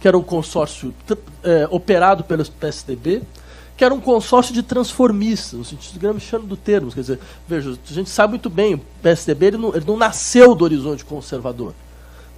[0.00, 0.92] que era um consórcio
[1.44, 3.22] é, operado pelo PSDB,
[3.76, 6.90] que era um consórcio de transformistas, no sentido gramsciano do termo.
[6.90, 10.54] Quer dizer, veja, a gente sabe muito bem, o PSDB ele não, ele não nasceu
[10.54, 11.74] do horizonte conservador.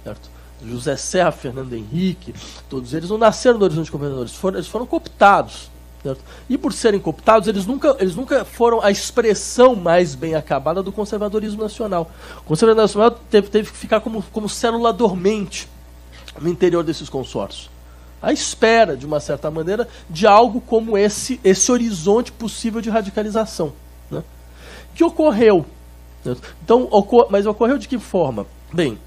[0.03, 0.29] Certo?
[0.63, 2.33] José Serra, Fernando Henrique,
[2.69, 5.69] todos eles não nasceram do horizonte conservador, eles foram, eles foram cooptados.
[6.05, 6.23] Certo?
[6.47, 10.91] E por serem cooptados, eles nunca, eles nunca foram a expressão mais bem acabada do
[10.91, 12.11] conservadorismo nacional.
[12.41, 15.67] O conservadorismo nacional teve, teve que ficar como, como célula dormente
[16.39, 17.71] no interior desses consórcios.
[18.21, 23.73] À espera, de uma certa maneira, de algo como esse, esse horizonte possível de radicalização.
[24.11, 24.23] Né?
[24.93, 25.65] Que ocorreu.
[26.63, 28.45] Então, ocor mas ocorreu de que forma?
[28.71, 28.99] Bem,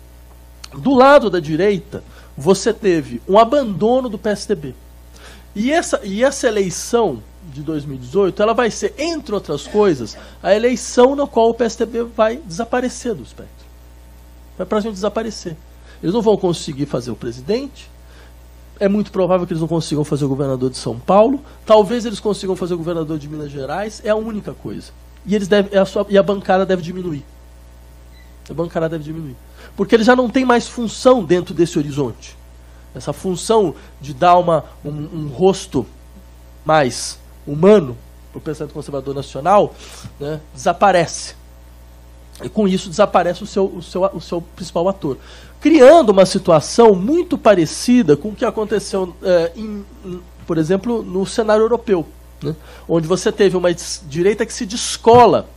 [0.74, 2.03] do lado da direita,
[2.36, 4.74] você teve um abandono do PSDB.
[5.59, 7.20] E essa, e essa eleição
[7.52, 12.36] de 2018, ela vai ser, entre outras coisas, a eleição na qual o PSDB vai
[12.36, 13.66] desaparecer do espectro.
[14.56, 15.56] Vai praticamente desaparecer.
[16.00, 17.90] Eles não vão conseguir fazer o presidente.
[18.78, 21.40] É muito provável que eles não consigam fazer o governador de São Paulo.
[21.66, 24.00] Talvez eles consigam fazer o governador de Minas Gerais.
[24.04, 24.92] É a única coisa.
[25.26, 27.24] E, eles devem, a sua, e a bancada deve diminuir.
[28.48, 29.34] A bancada deve diminuir.
[29.76, 32.38] Porque eles já não têm mais função dentro desse horizonte.
[32.99, 35.86] Essa função de dar uma, um, um rosto
[36.64, 37.96] mais humano
[38.32, 39.72] para o pensamento conservador nacional
[40.18, 41.34] né, desaparece.
[42.42, 45.16] E com isso desaparece o seu, o, seu, o seu principal ator.
[45.61, 49.84] Criando uma situação muito parecida com o que aconteceu, é, em,
[50.44, 52.05] por exemplo, no cenário europeu.
[52.42, 52.55] Né,
[52.88, 53.72] onde você teve uma
[54.09, 55.49] direita que se descola,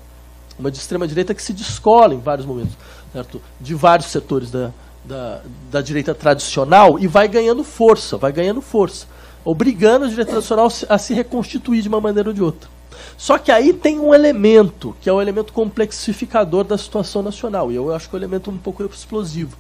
[0.58, 2.76] uma de extrema direita que se descola em vários momentos,
[3.12, 3.42] certo?
[3.60, 4.72] de vários setores da,
[5.04, 5.42] da,
[5.72, 9.08] da direita tradicional e vai ganhando força, vai ganhando força,
[9.44, 12.70] obrigando a direita tradicional a se reconstituir de uma maneira ou de outra.
[13.18, 17.76] Só que aí tem um elemento, que é o elemento complexificador da situação nacional, e
[17.76, 19.56] eu acho que é um elemento um pouco explosivo.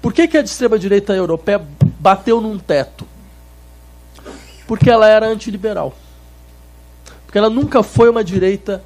[0.00, 1.64] Por que, que a extrema-direita europeia
[1.98, 3.06] bateu num teto?
[4.66, 5.94] Porque ela era antiliberal.
[7.24, 8.82] Porque ela nunca foi uma direita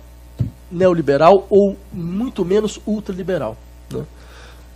[0.71, 3.57] neoliberal ou muito menos ultraliberal.
[3.91, 4.05] Né?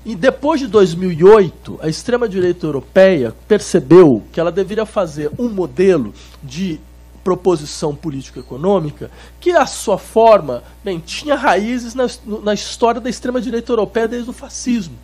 [0.05, 6.81] E depois de 2008, a extrema-direita europeia percebeu que ela deveria fazer um modelo de
[7.23, 12.07] proposição político-econômica que, a sua forma, bem, tinha raízes na,
[12.43, 14.97] na história da extrema-direita europeia desde o fascismo,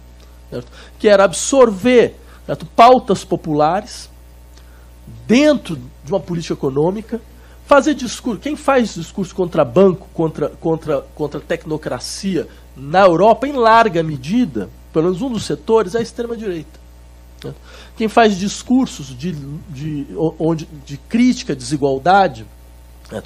[0.50, 0.66] certo?
[0.98, 2.66] que era absorver certo?
[2.66, 4.10] pautas populares
[5.28, 7.20] dentro de uma política econômica,
[7.64, 8.40] fazer discurso.
[8.40, 14.68] Quem faz discurso contra banco, contra, contra, contra tecnocracia na Europa, em larga medida,
[14.98, 16.80] pelo menos um dos setores, é a extrema-direita.
[17.44, 17.54] Né?
[17.96, 19.32] Quem faz discursos de,
[19.70, 20.06] de,
[20.38, 22.44] onde, de crítica à desigualdade,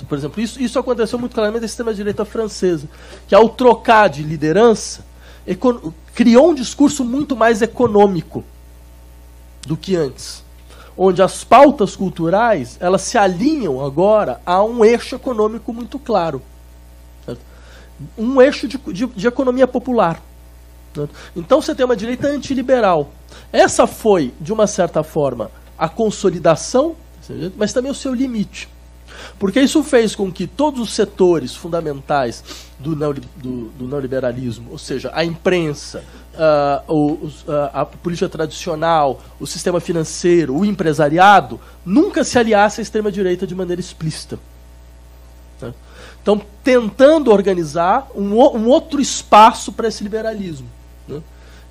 [0.07, 2.89] por exemplo, isso, isso aconteceu muito claramente na extrema-direita francesa,
[3.27, 5.03] que ao trocar de liderança,
[6.15, 8.45] criou um discurso muito mais econômico
[9.67, 10.45] do que antes.
[10.95, 16.43] Onde as pautas culturais elas se alinham agora a um eixo econômico muito claro.
[18.19, 20.21] Um eixo de, de, de economia popular.
[21.35, 23.13] Então você tem uma direita antiliberal.
[23.53, 26.95] Essa foi, de uma certa forma, a consolidação,
[27.57, 28.69] mas também o seu limite.
[29.39, 32.45] Porque isso fez com que todos os setores fundamentais
[32.79, 36.03] do, do, do neoliberalismo, ou seja, a imprensa,
[36.35, 43.55] uh, a política tradicional, o sistema financeiro, o empresariado, nunca se aliasse à extrema-direita de
[43.55, 44.39] maneira explícita.
[45.61, 45.73] Né?
[46.21, 50.69] Então, tentando organizar um, um outro espaço para esse liberalismo.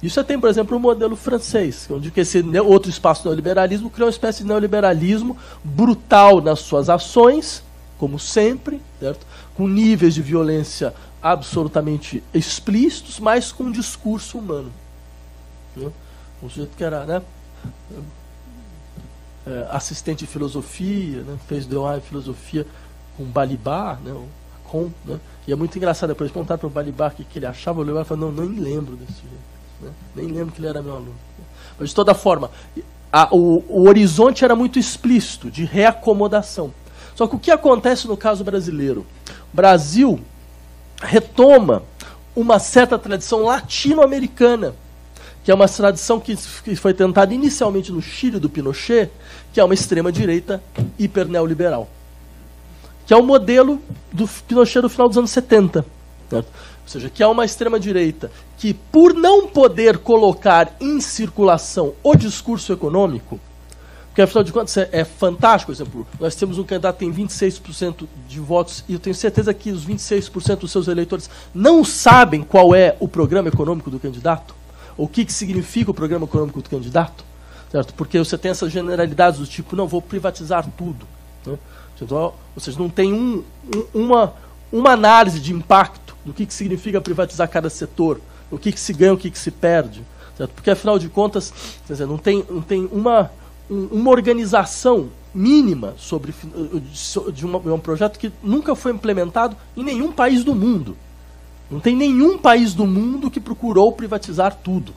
[0.02, 0.08] Né?
[0.08, 4.08] Isso é, tem, por exemplo, o um modelo francês, onde esse outro espaço neoliberalismo criou
[4.08, 7.64] uma espécie de neoliberalismo brutal nas suas ações,
[7.98, 9.26] como sempre, certo?
[9.56, 14.72] com níveis de violência absolutamente explícitos, mas com um discurso humano.
[15.76, 15.92] Né?
[16.42, 17.22] Um sujeito que era né,
[19.46, 22.66] é, assistente de filosofia, né, fez DOA em filosofia
[23.16, 24.20] com Balibar, né,
[24.64, 27.46] com, né, e é muito engraçado, depois perguntar para o Balibar o que, que ele
[27.46, 29.51] achava, eu lembro e falei, não, nem lembro desse jeito.
[29.82, 29.92] Né?
[30.16, 31.16] Nem lembro que ele era meu aluno.
[31.80, 32.52] Mas de toda forma,
[33.12, 36.74] a, o, o horizonte era muito explícito, de reacomodação.
[37.16, 39.06] Só que o que acontece no caso brasileiro?
[39.54, 40.20] O Brasil
[41.02, 41.84] retoma
[42.36, 44.76] uma certa tradição latino-americana,
[45.44, 46.36] que é uma tradição que,
[46.76, 49.10] foi tentada inicialmente no Chile do Pinochet,
[49.52, 50.62] que é uma extrema-direita
[50.98, 51.90] hiper-neoliberal
[53.12, 55.86] que é o modelo do Pinochet do final dos anos 70.
[56.30, 56.48] Certo?
[56.92, 62.74] Ou seja, que é uma extrema-direita que, por não poder colocar em circulação o discurso
[62.74, 63.40] econômico,
[64.08, 67.14] porque afinal de contas é, é fantástico, por exemplo, nós temos um candidato que tem
[67.14, 72.44] 26% de votos e eu tenho certeza que os 26% dos seus eleitores não sabem
[72.44, 74.54] qual é o programa econômico do candidato,
[74.98, 77.24] ou o que, que significa o programa econômico do candidato,
[77.72, 77.94] certo?
[77.94, 81.08] Porque você tem essas generalidades do tipo, não, vou privatizar tudo.
[81.46, 81.58] Né?
[82.02, 84.34] Então, ou seja, não tem um, um, uma,
[84.74, 88.20] uma análise de impacto do que, que significa privatizar cada setor,
[88.50, 90.04] o que, que se ganha, o que, que se perde.
[90.38, 90.52] Certo?
[90.52, 91.54] Porque, afinal de contas,
[91.88, 93.32] dizer, não tem, não tem uma,
[93.70, 96.34] um, uma organização mínima sobre
[97.34, 100.98] de, uma, de um projeto que nunca foi implementado em nenhum país do mundo.
[101.70, 104.94] Não tem nenhum país do mundo que procurou privatizar tudo.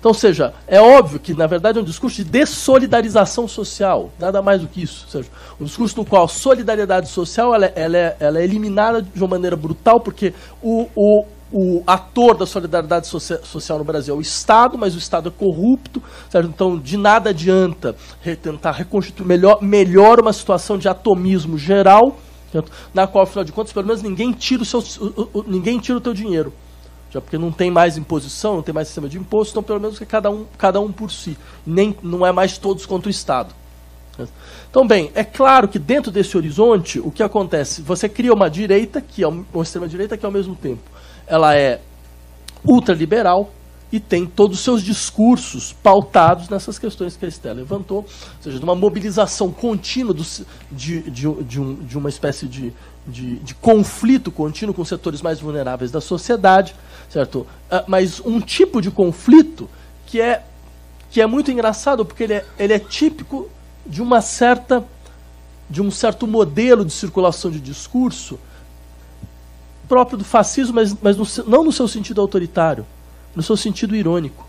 [0.00, 4.62] Então, seja, é óbvio que, na verdade, é um discurso de dessolidarização social, nada mais
[4.62, 5.04] do que isso.
[5.04, 5.28] Ou seja,
[5.60, 9.20] um discurso no qual a solidariedade social ela, é, ela, é, ela é eliminada de
[9.20, 10.32] uma maneira brutal, porque
[10.62, 15.28] o, o, o ator da solidariedade social no Brasil é o Estado, mas o Estado
[15.28, 16.48] é corrupto, certo?
[16.48, 17.94] então de nada adianta
[18.42, 22.16] tentar reconstituir melhor, melhor uma situação de atomismo geral,
[22.50, 22.72] certo?
[22.94, 24.82] na qual, afinal de contas, pelo menos ninguém tira o, seu,
[25.46, 26.54] ninguém tira o teu dinheiro.
[27.10, 29.98] Já porque não tem mais imposição, não tem mais sistema de imposto, então pelo menos
[29.98, 31.36] que cada um, cada um por si.
[31.66, 33.54] Nem, não é mais todos contra o Estado.
[34.70, 37.82] Então, bem, é claro que dentro desse horizonte, o que acontece?
[37.82, 40.82] Você cria uma direita, que é uma extrema-direita, que ao mesmo tempo
[41.26, 41.80] ela é
[42.64, 43.50] ultraliberal
[43.92, 48.06] e tem todos os seus discursos pautados nessas questões que a Estela levantou, ou
[48.40, 50.24] seja, de uma mobilização contínua do,
[50.70, 52.72] de, de, de, um, de uma espécie de,
[53.06, 56.74] de, de, conflito contínuo com setores mais vulneráveis da sociedade,
[57.10, 57.40] certo?
[57.40, 59.68] Uh, mas um tipo de conflito
[60.06, 60.42] que é,
[61.10, 63.50] que é muito engraçado, porque ele é, ele é típico
[63.86, 64.84] de uma certa
[65.68, 68.40] de um certo modelo de circulação de discurso
[69.88, 72.84] próprio do fascismo, mas, mas no, não no seu sentido autoritário,
[73.36, 74.46] no seu sentido irônico.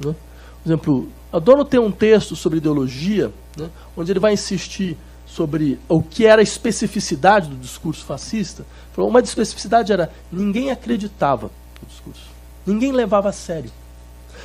[0.00, 0.14] Né?
[0.62, 4.96] Por exemplo, Adorno tem um texto sobre ideologia, né, onde ele vai insistir
[5.26, 8.64] sobre o que era a especificidade do discurso fascista.
[8.96, 11.50] Uma especificidade era ninguém acreditava
[12.66, 13.70] ninguém levava a sério.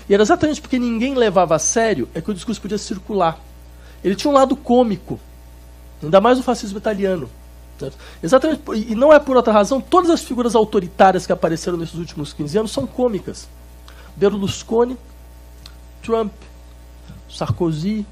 [0.07, 3.39] E era exatamente porque ninguém levava a sério é que o discurso podia circular.
[4.03, 5.19] Ele tinha um lado cômico,
[6.01, 7.29] ainda mais o fascismo italiano.
[7.79, 7.97] Certo?
[8.21, 12.33] Exatamente, e não é por outra razão, todas as figuras autoritárias que apareceram nesses últimos
[12.33, 13.47] 15 anos são cômicas.
[14.17, 14.97] Berlusconi,
[16.03, 16.31] Trump,
[17.29, 18.05] Sarkozy,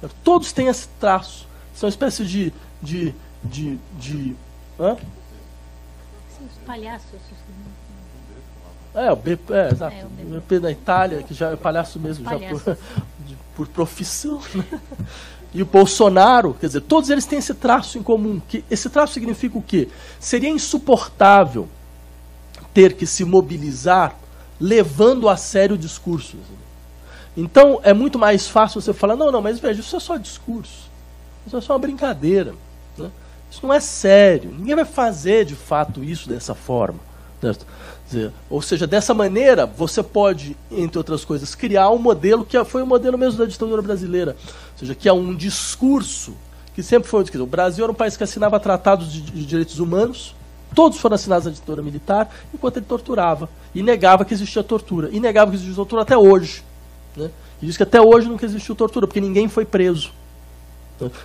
[0.00, 0.14] certo?
[0.22, 1.46] todos têm esse traço.
[1.74, 2.52] São uma espécie de.
[2.82, 4.36] de, de, de
[4.78, 4.94] hã?
[4.94, 7.20] Os palhaços.
[8.96, 9.94] É, o BP, é, exato.
[9.94, 12.76] É, o BP da Itália, que já é palhaço mesmo, já por,
[13.26, 14.40] de, por profissão.
[14.54, 14.64] Né?
[15.52, 18.40] E o Bolsonaro, quer dizer, todos eles têm esse traço em comum.
[18.48, 19.88] Que esse traço significa o quê?
[20.18, 21.68] Seria insuportável
[22.72, 24.16] ter que se mobilizar
[24.58, 26.38] levando a sério o discurso.
[27.36, 30.90] Então é muito mais fácil você falar, não, não, mas veja, isso é só discurso.
[31.46, 32.54] Isso é só uma brincadeira.
[32.96, 33.10] Né?
[33.50, 34.50] Isso não é sério.
[34.50, 36.98] Ninguém vai fazer de fato isso dessa forma.
[37.40, 37.66] Certo?
[38.06, 42.82] Dizer, ou seja, dessa maneira, você pode, entre outras coisas, criar um modelo que foi
[42.82, 44.36] o modelo mesmo da ditadura brasileira.
[44.72, 46.34] Ou seja, que é um discurso
[46.74, 47.24] que sempre foi.
[47.40, 50.36] O Brasil era um país que assinava tratados de, de direitos humanos,
[50.74, 53.48] todos foram assinados na ditadura militar, enquanto ele torturava.
[53.74, 55.08] E negava que existia tortura.
[55.10, 56.62] E negava que existia tortura até hoje.
[57.16, 57.30] Né?
[57.60, 60.12] E diz que até hoje nunca existiu tortura, porque ninguém foi preso.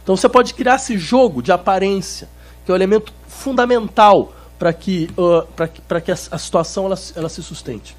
[0.04, 2.28] Então você pode criar esse jogo de aparência,
[2.66, 6.96] que é o um elemento fundamental para que, uh, que, que a, a, situação ela,
[7.16, 7.98] ela se sustente.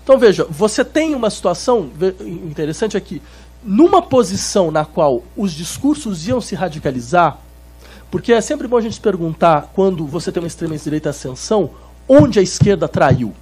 [0.00, 1.90] Então veja, você tem uma situação
[2.46, 3.20] interessante aqui,
[3.64, 7.38] numa posição na qual os discursos iam se radicalizar,
[8.12, 11.70] porque é sempre bom a gente perguntar, quando você tem uma extrema-direita ascensão,
[12.08, 13.34] onde a esquerda traiu.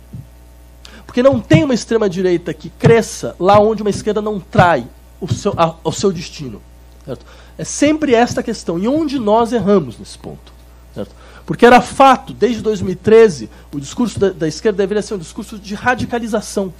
[1.04, 4.86] Porque não tem uma extrema-direita que cresça lá onde uma esquerda não trai
[5.20, 6.62] o seu, a, o seu destino.
[7.04, 7.26] Certo?
[7.58, 8.78] É sempre esta questão.
[8.78, 10.61] E onde nós erramos nesse ponto.
[10.94, 11.14] Certo?
[11.46, 15.74] Porque era fato, desde 2013, o discurso da, da esquerda deveria ser um discurso de
[15.74, 16.72] radicalização.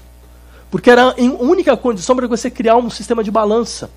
[0.70, 3.90] Porque era a única condição para você criar um sistema de balança.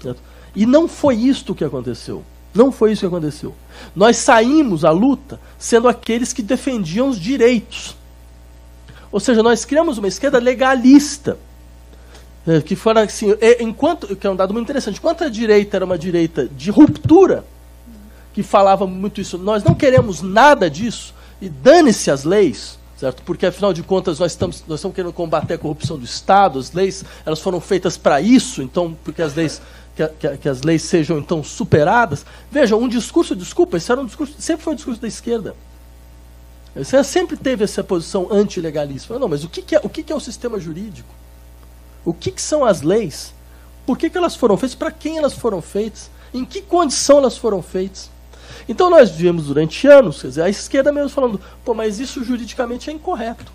[0.00, 0.20] Certo?
[0.54, 2.22] E não foi isto que aconteceu.
[2.54, 3.54] Não foi isso que aconteceu.
[3.96, 7.96] Nós saímos à luta sendo aqueles que defendiam os direitos.
[9.10, 11.38] Ou seja, nós criamos uma esquerda legalista.
[12.46, 13.28] É, que foi assim,
[13.60, 17.44] enquanto, que é um dado muito interessante, enquanto a direita era uma direita de ruptura,
[18.32, 19.36] que falava muito isso.
[19.38, 23.22] Nós não queremos nada disso e dane-se as leis, certo?
[23.22, 26.72] Porque afinal de contas nós estamos, nós estamos querendo combater a corrupção do Estado, as
[26.72, 29.60] leis elas foram feitas para isso, então porque as leis
[29.94, 32.24] que, que, que, as leis sejam então superadas.
[32.50, 35.54] Vejam, um discurso, desculpa, esse era um discurso, sempre foi um discurso da esquerda.
[36.74, 39.18] Você sempre teve essa posição antilegalista.
[39.18, 41.14] Não, mas o que, que é, o que, que é o sistema jurídico?
[42.04, 43.34] O que, que são as leis?
[43.84, 44.74] Por que, que elas foram feitas?
[44.74, 46.10] Para quem elas foram feitas?
[46.32, 48.10] Em que condição elas foram feitas?
[48.68, 52.90] Então nós vivemos durante anos, quer dizer, a esquerda mesmo falando, pô, mas isso juridicamente
[52.90, 53.52] é incorreto.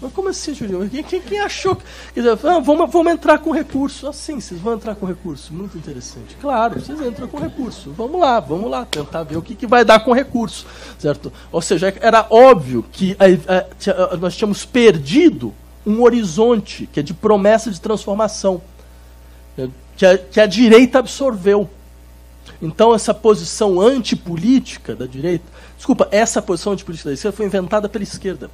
[0.00, 1.02] Mas como assim, juridicamente?
[1.04, 1.76] Quem, quem, achou?
[2.12, 4.06] Quer dizer, ah, vamos, vamos entrar com recurso.
[4.06, 5.52] Assim, vocês vão entrar com recurso.
[5.54, 6.36] Muito interessante.
[6.40, 7.92] Claro, vocês entram com recurso.
[7.92, 10.66] Vamos lá, vamos lá, tentar ver o que, que vai dar com recurso.
[10.98, 11.32] Certo?
[11.50, 15.54] Ou seja, era óbvio que a, a, nós tínhamos perdido
[15.86, 18.60] um horizonte que é de promessa de transformação.
[19.96, 21.70] Que a, que a direita absorveu.
[22.60, 25.44] Então, essa posição antipolítica da direita,
[25.76, 28.50] desculpa, essa posição antipolítica da esquerda foi inventada pela esquerda.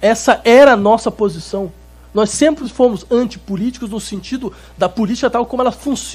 [0.00, 1.72] Essa era a nossa posição.
[2.12, 5.74] Nós sempre fomos antipolíticos no sentido da política tal como ela,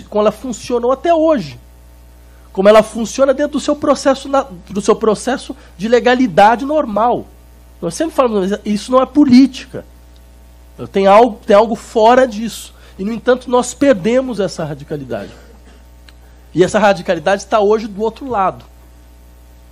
[0.09, 1.59] como ela funcionou até hoje.
[2.51, 4.30] Como ela funciona dentro do seu processo,
[4.69, 7.28] do seu processo de legalidade normal.
[7.82, 9.86] Nós sempre falamos, isso não é política.
[10.91, 12.74] Tem algo, tem algo fora disso.
[12.97, 15.32] E, no entanto, nós perdemos essa radicalidade.
[16.54, 18.66] E essa radicalidade está hoje do outro lado.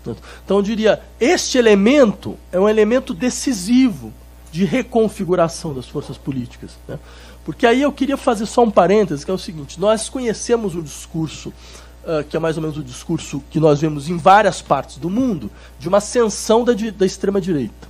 [0.02, 4.14] Então, eu diria, este elemento é um elemento decisivo
[4.52, 6.72] de reconfiguração das forças políticas.
[6.88, 6.98] Né?
[7.44, 10.82] Porque aí eu queria fazer só um parêntese, que é o seguinte: nós conhecemos o
[10.82, 14.98] discurso, uh, que é mais ou menos o discurso que nós vemos em várias partes
[14.98, 17.90] do mundo, de uma ascensão da, da extrema-direita.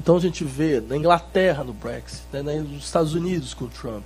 [0.00, 4.04] Então a gente vê na Inglaterra no Brexit, né, nos Estados Unidos com o Trump,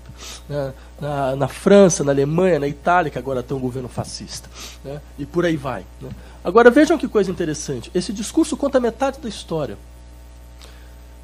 [0.49, 4.51] né, na, na, França, na Alemanha, na Itália, que agora tem um governo fascista,
[4.85, 5.87] né, e por aí vai.
[6.01, 6.11] Né.
[6.43, 9.79] Agora vejam que coisa interessante: esse discurso conta metade da história.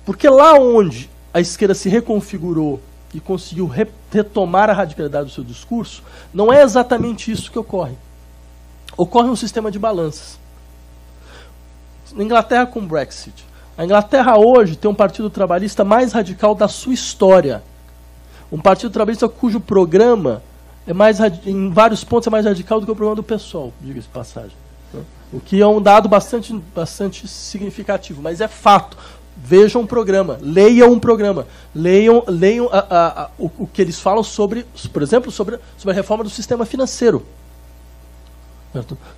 [0.05, 2.81] Porque lá onde a esquerda se reconfigurou
[3.12, 6.03] e conseguiu re retomar a radicalidade do seu discurso,
[6.33, 7.95] não é exatamente isso que ocorre.
[8.97, 10.39] Ocorre um sistema de balanças.
[12.12, 13.49] Na Inglaterra com o Brexit,
[13.81, 17.62] a Inglaterra hoje tem um partido trabalhista mais radical da sua história.
[18.53, 20.43] Um partido trabalhista cujo programa
[20.87, 24.07] é mais em vários pontos é mais radical do que o programa do PSOL, diga-se
[24.07, 24.53] de passagem.
[24.93, 25.01] Né?
[25.33, 28.99] O que é um dado bastante, bastante significativo, mas é fato.
[29.35, 33.99] Vejam um programa, leiam um programa, leiam, leiam a, a, a, o, o, que eles
[33.99, 37.24] falam sobre, por exemplo, sobre, sobre a reforma do sistema financeiro.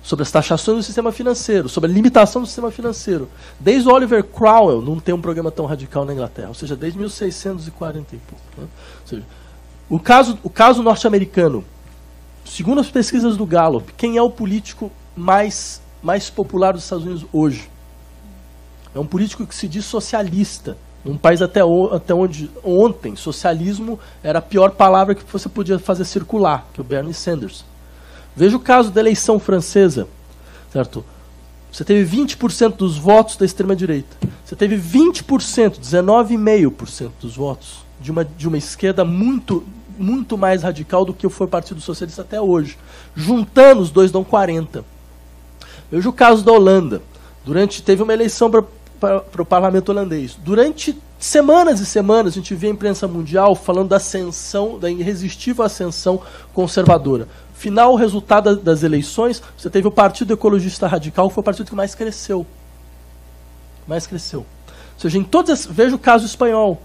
[0.01, 3.29] Sobre as taxações do sistema financeiro, sobre a limitação do sistema financeiro.
[3.59, 8.15] Desde Oliver Cromwell não tem um programa tão radical na Inglaterra, ou seja, desde 1640
[8.15, 8.43] e pouco.
[8.57, 8.67] Né?
[9.05, 9.23] Seja,
[9.87, 11.63] o caso, o caso norte-americano,
[12.43, 17.25] segundo as pesquisas do Gallup, quem é o político mais, mais popular dos Estados Unidos
[17.31, 17.69] hoje?
[18.95, 20.77] É um político que se diz socialista.
[21.05, 25.77] Num país até, o, até onde ontem socialismo era a pior palavra que você podia
[25.77, 27.65] fazer circular, que é o Bernie Sanders.
[28.35, 30.07] Veja o caso da eleição francesa,
[30.71, 31.05] certo?
[31.71, 34.17] Você teve 20% dos votos da extrema-direita.
[34.45, 39.63] Você teve 20%, 19,5% dos votos de uma, de uma esquerda muito,
[39.97, 42.77] muito mais radical do que foi o Partido Socialista até hoje.
[43.15, 44.83] Juntando os dois dão 40%.
[45.91, 47.01] Veja o caso da Holanda.
[47.45, 50.37] Durante teve uma eleição para o parlamento holandês.
[50.43, 55.63] Durante semanas e semanas a gente via a imprensa mundial falando da ascensão, da irresistível
[55.63, 56.21] ascensão
[56.53, 57.27] conservadora
[57.63, 61.75] final, resultado das eleições, você teve o Partido Ecologista Radical, que foi o partido que
[61.75, 62.45] mais cresceu.
[63.87, 64.41] Mais cresceu.
[64.41, 66.81] Ou seja, em todas as, veja o caso espanhol,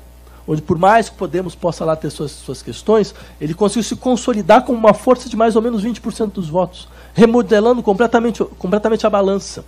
[0.46, 4.62] onde por mais que Podemos possa lá ter suas, suas questões, ele conseguiu se consolidar
[4.64, 9.64] com uma força de mais ou menos 20% dos votos, remodelando completamente, completamente a balança.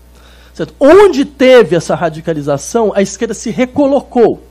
[0.54, 0.74] Certo?
[0.78, 4.44] Onde teve essa radicalização, a esquerda se recolocou.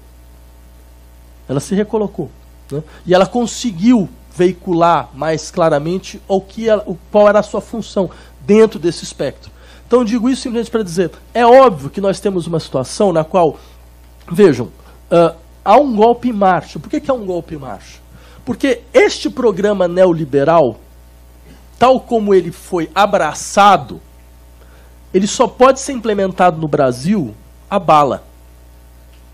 [1.48, 2.30] Ela se recolocou.
[2.70, 2.84] Né?
[3.06, 8.10] E ela conseguiu veicular mais claramente o que o, qual era a sua função
[8.40, 9.52] dentro desse espectro.
[9.86, 13.60] Então digo isso simplesmente para dizer, é óbvio que nós temos uma situação na qual,
[14.32, 15.36] vejam, uh,
[15.66, 16.80] há um golpe em marcha.
[16.80, 18.00] Por que, que há um golpe em marcha?
[18.46, 20.80] Porque este programa neoliberal,
[21.78, 24.00] tal como ele foi abraçado,
[25.14, 27.36] ele só pode ser implementado no Brasil
[27.70, 28.24] a bala.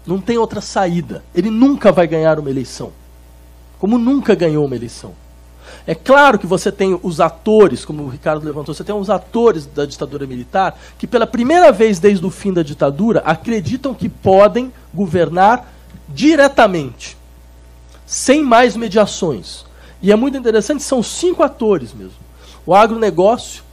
[0.03, 1.23] Não tem outra saída.
[1.35, 2.91] Ele nunca vai ganhar uma eleição
[3.79, 5.13] como nunca ganhou uma eleição.
[5.87, 9.65] É claro que você tem os atores, como o Ricardo levantou, você tem os atores
[9.65, 14.73] da ditadura militar que, pela primeira vez desde o fim da ditadura, acreditam que podem
[14.93, 15.71] governar
[16.09, 17.17] diretamente,
[18.05, 19.65] sem mais mediações.
[20.01, 22.17] E é muito interessante, são cinco atores mesmo:
[22.65, 23.63] o agronegócio,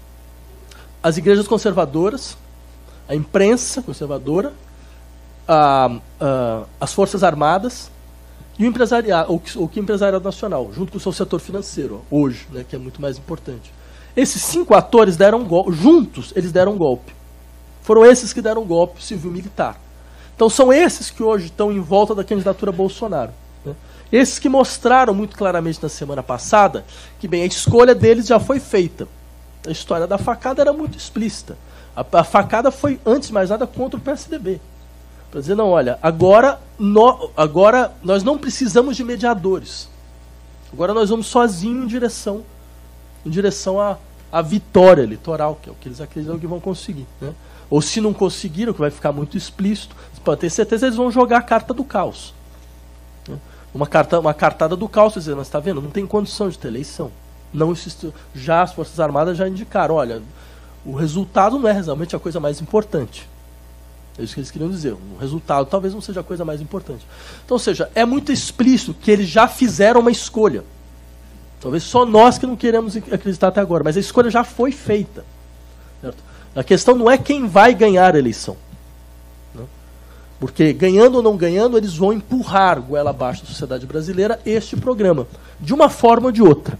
[1.02, 2.36] as igrejas conservadoras,
[3.08, 4.52] a imprensa conservadora,
[5.46, 5.90] a,
[6.20, 7.91] a, as Forças Armadas
[8.62, 12.46] e o empresariado, ou, ou que empresariado nacional, junto com o seu setor financeiro, hoje,
[12.52, 13.72] né, que é muito mais importante.
[14.16, 17.12] Esses cinco atores deram golpe, juntos eles deram um golpe.
[17.82, 19.80] Foram esses que deram um golpe civil-militar.
[20.36, 23.32] Então são esses que hoje estão em volta da candidatura Bolsonaro.
[23.64, 23.74] Né?
[24.12, 26.84] Esses que mostraram muito claramente na semana passada
[27.18, 29.08] que, bem, a escolha deles já foi feita.
[29.66, 31.58] A história da facada era muito explícita.
[31.96, 34.60] A, a facada foi, antes de mais nada, contra o PSDB.
[35.32, 39.88] Para dizer, não, olha, agora, no, agora nós não precisamos de mediadores.
[40.70, 42.44] Agora nós vamos sozinhos em direção,
[43.24, 43.96] em direção à,
[44.30, 47.06] à vitória eleitoral, que é o que eles acreditam que vão conseguir.
[47.18, 47.32] Né?
[47.70, 51.38] Ou se não conseguiram, que vai ficar muito explícito, pode ter certeza eles vão jogar
[51.38, 52.34] a carta do caos.
[53.26, 53.38] Né?
[53.72, 55.80] Uma, carta, uma cartada do caos, dizendo, está vendo?
[55.80, 57.10] Não tem condição de ter eleição.
[57.54, 60.20] Não existe, já as Forças Armadas já indicaram, olha,
[60.84, 63.31] o resultado não é realmente a coisa mais importante.
[64.18, 64.92] É isso que eles queriam dizer.
[64.92, 67.06] O resultado talvez não seja a coisa mais importante.
[67.44, 70.64] Então, ou seja, é muito explícito que eles já fizeram uma escolha.
[71.60, 75.24] Talvez só nós que não queremos acreditar até agora, mas a escolha já foi feita.
[76.00, 76.18] Certo?
[76.54, 78.56] A questão não é quem vai ganhar a eleição.
[79.54, 79.64] Né?
[80.38, 85.26] Porque ganhando ou não ganhando, eles vão empurrar goela abaixo da sociedade brasileira este programa,
[85.58, 86.78] de uma forma ou de outra.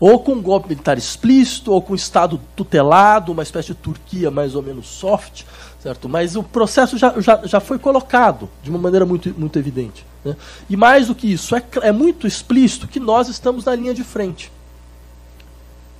[0.00, 4.54] Ou com um golpe militar explícito, ou com Estado tutelado, uma espécie de Turquia mais
[4.54, 5.44] ou menos soft,
[5.80, 6.08] certo?
[6.08, 10.04] Mas o processo já, já, já foi colocado de uma maneira muito, muito evidente.
[10.24, 10.36] Né?
[10.68, 14.02] E mais do que isso, é, é muito explícito que nós estamos na linha de
[14.02, 14.50] frente.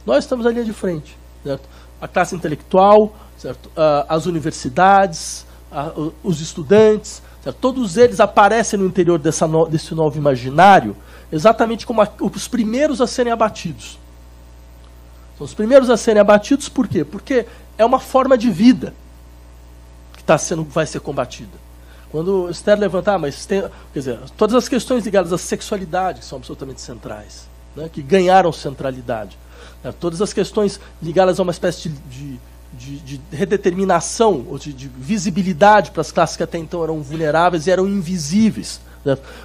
[0.07, 1.17] Nós estamos na linha de frente.
[1.43, 1.69] Certo?
[2.01, 3.71] A classe intelectual, certo?
[4.09, 5.47] As universidades,
[6.23, 7.57] os estudantes, certo?
[7.61, 10.97] todos eles aparecem no interior dessa no, desse novo imaginário
[11.33, 13.99] exatamente como a, os primeiros a serem abatidos.
[15.37, 17.05] São os primeiros a serem abatidos por quê?
[17.05, 17.47] Porque
[17.77, 18.95] é uma forma de vida
[20.17, 21.65] que tá sendo, vai ser combatida.
[22.11, 23.61] Quando Esther levantar, ah, mas tem,
[23.93, 28.53] quer dizer, todas as questões ligadas à sexualidade que são absolutamente centrais, né, que ganharam
[28.53, 29.37] centralidade.
[29.83, 32.39] Né, todas as questões ligadas a uma espécie de, de,
[32.73, 37.67] de, de redeterminação ou de, de visibilidade para as classes que até então eram vulneráveis
[37.67, 38.81] e eram invisíveis.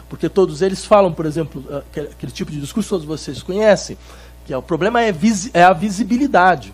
[0.07, 3.97] Porque todos eles falam, por exemplo, ah, aquele tipo de discurso todos vocês conhecem,
[4.45, 5.13] que é, o problema é,
[5.53, 6.73] é a visibilidade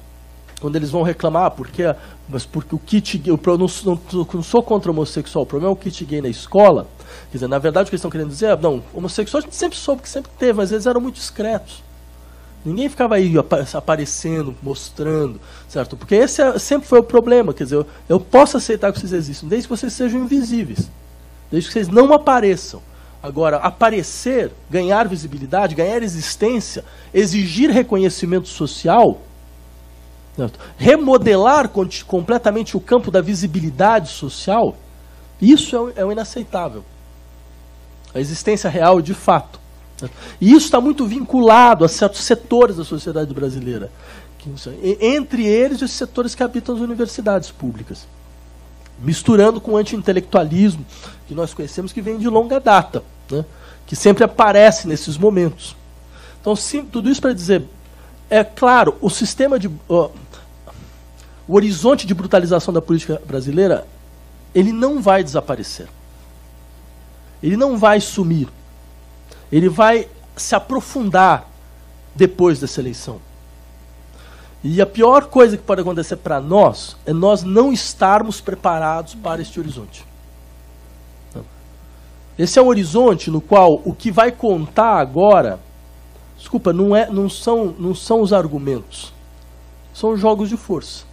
[0.61, 1.83] quando eles vão reclamar, porque,
[2.29, 5.71] mas porque o kit gay, eu não, não, não, sou contra o homossexual, o problema
[5.71, 6.87] é o kit gay na escola.
[7.29, 9.55] Quer dizer, na verdade o que eles estão querendo dizer é, não, homossexual a gente
[9.55, 11.83] sempre soube que sempre teve, mas eles eram muito discretos.
[12.65, 13.33] Ninguém ficava aí
[13.75, 15.95] aparecendo, mostrando, certo?
[15.95, 17.53] Porque esse é, sempre foi o problema.
[17.53, 20.89] Quer dizer, eu, eu posso aceitar que vocês existam, desde que vocês sejam invisíveis.
[21.55, 22.81] Desde que vocês não apareçam.
[23.23, 26.83] Agora, aparecer, ganhar visibilidade, ganhar existência,
[27.13, 29.21] exigir reconhecimento social,
[30.75, 31.69] remodelar
[32.05, 34.75] completamente o campo da visibilidade social,
[35.41, 36.83] isso é, é o inaceitável.
[38.13, 39.57] A existência real de fato.
[40.41, 43.89] E isso está muito vinculado a certos setores da sociedade brasileira.
[44.99, 48.05] Entre eles, os setores que habitam as universidades públicas.
[48.99, 50.85] Misturando com o anti-intelectualismo,
[51.27, 53.43] que nós conhecemos que vem de longa data, né?
[53.85, 55.75] que sempre aparece nesses momentos.
[56.39, 57.63] Então, sim, tudo isso para dizer,
[58.29, 59.67] é claro, o sistema de.
[59.67, 60.11] Uh,
[61.47, 63.87] o horizonte de brutalização da política brasileira,
[64.53, 65.87] ele não vai desaparecer.
[67.41, 68.47] Ele não vai sumir.
[69.51, 71.47] Ele vai se aprofundar
[72.15, 73.19] depois dessa eleição.
[74.67, 79.39] E a pior coisa que pode acontecer para nós é nós não estarmos preparados para
[79.39, 80.03] este horizonte.
[82.37, 85.59] Esse é um horizonte no qual o que vai contar agora,
[86.35, 89.13] desculpa, não, é, não, são, não são os argumentos,
[89.93, 91.05] são os jogos de força.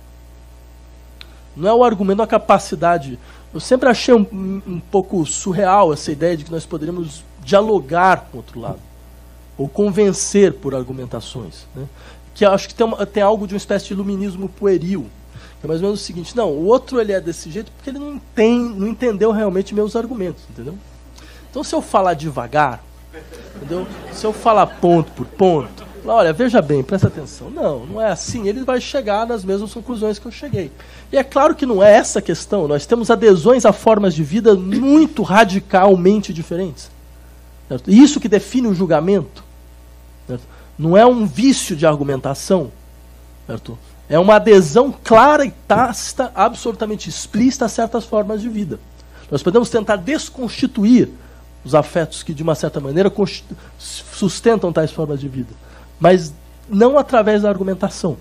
[1.55, 3.19] Não é o argumento, a capacidade.
[3.53, 8.39] Eu sempre achei um, um, pouco surreal essa ideia de que nós poderíamos dialogar com
[8.39, 8.81] o outro lado.
[9.59, 11.67] Ou convencer por argumentações.
[11.75, 11.87] Né?
[12.35, 15.07] Que acho que tem, uma, tem algo de uma espécie de iluminismo pueril.
[15.63, 17.99] É mais ou menos o seguinte, não, o outro ele é desse jeito porque ele
[17.99, 20.77] não, tem, não entendeu realmente meus argumentos, entendeu?
[21.49, 22.83] Então se eu falar devagar,
[23.57, 23.87] entendeu?
[24.13, 27.49] Se eu falar ponto por ponto, olha, veja bem, presta atenção.
[27.49, 28.49] Não, não é assim.
[28.49, 30.73] Ele vai chegar nas mesmas conclusões que eu cheguei.
[31.13, 32.67] E é claro que não é essa a questão.
[32.67, 36.91] Nós temos adesões a formas de vida muito radicalmente diferentes.
[37.69, 37.91] Certo?
[37.91, 39.45] Isso que define o julgamento.
[40.83, 42.73] Não é um vício de argumentação.
[43.47, 43.79] Certo?
[44.09, 48.79] É uma adesão clara e tácita, absolutamente explícita a certas formas de vida.
[49.31, 51.09] Nós podemos tentar desconstituir
[51.65, 53.11] os afetos que, de uma certa maneira,
[53.79, 55.55] sustentam tais formas de vida
[56.03, 56.35] mas
[56.69, 58.17] não através da argumentação.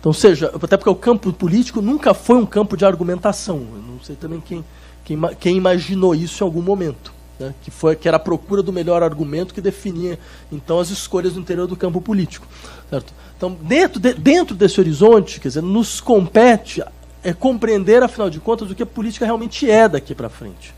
[0.00, 3.58] Então, seja, até porque o campo político nunca foi um campo de argumentação.
[3.58, 4.64] Eu não sei também quem,
[5.04, 7.12] quem, quem imaginou isso em algum momento.
[7.40, 7.52] Né?
[7.62, 10.16] Que, foi, que era a procura do melhor argumento que definia
[10.52, 12.46] então as escolhas no interior do campo político.
[12.88, 13.12] Certo?
[13.36, 16.82] Então, dentro, de, dentro desse horizonte, quer dizer, nos compete
[17.22, 20.74] é compreender, afinal de contas, o que a política realmente é daqui para frente.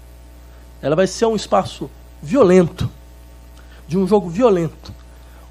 [0.80, 1.88] Ela vai ser um espaço
[2.20, 2.90] violento,
[3.86, 4.92] de um jogo violento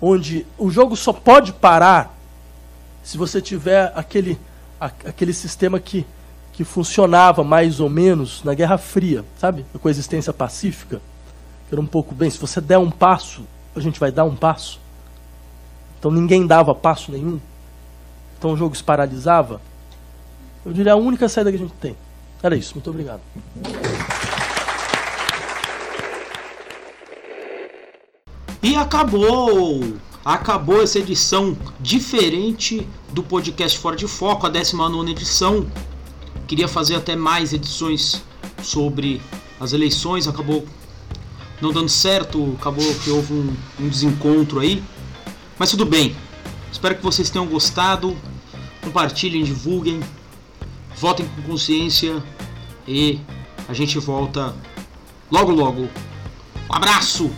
[0.01, 2.18] onde o jogo só pode parar
[3.03, 4.38] se você tiver aquele,
[4.80, 6.05] aquele sistema que,
[6.62, 9.66] que funcionava mais ou menos na Guerra Fria, sabe?
[9.74, 11.01] A coexistência pacífica.
[11.72, 13.41] Era um pouco bem, se você der um passo,
[13.76, 14.80] a gente vai dar um passo.
[15.97, 17.39] Então ninguém dava passo nenhum.
[18.38, 19.59] Então o jogo se paralisava.
[20.64, 21.95] Eu diria a única saída que a gente tem.
[22.43, 22.76] Era isso.
[22.76, 23.22] Muito obrigado.
[28.62, 29.95] E acabou!
[30.24, 35.66] Acabou essa edição diferente do podcast Fora de Foco, a 19 edição.
[36.51, 38.21] Queria fazer até mais edições
[38.61, 39.21] sobre
[39.57, 40.67] as eleições, acabou
[41.61, 44.83] não dando certo, acabou que houve um, um desencontro aí.
[45.57, 46.13] Mas tudo bem.
[46.69, 48.17] Espero que vocês tenham gostado.
[48.81, 50.01] Compartilhem, divulguem,
[50.97, 52.21] votem com consciência
[52.85, 53.21] e
[53.69, 54.53] A gente volta
[55.31, 55.83] logo logo.
[56.69, 57.31] Um abraço!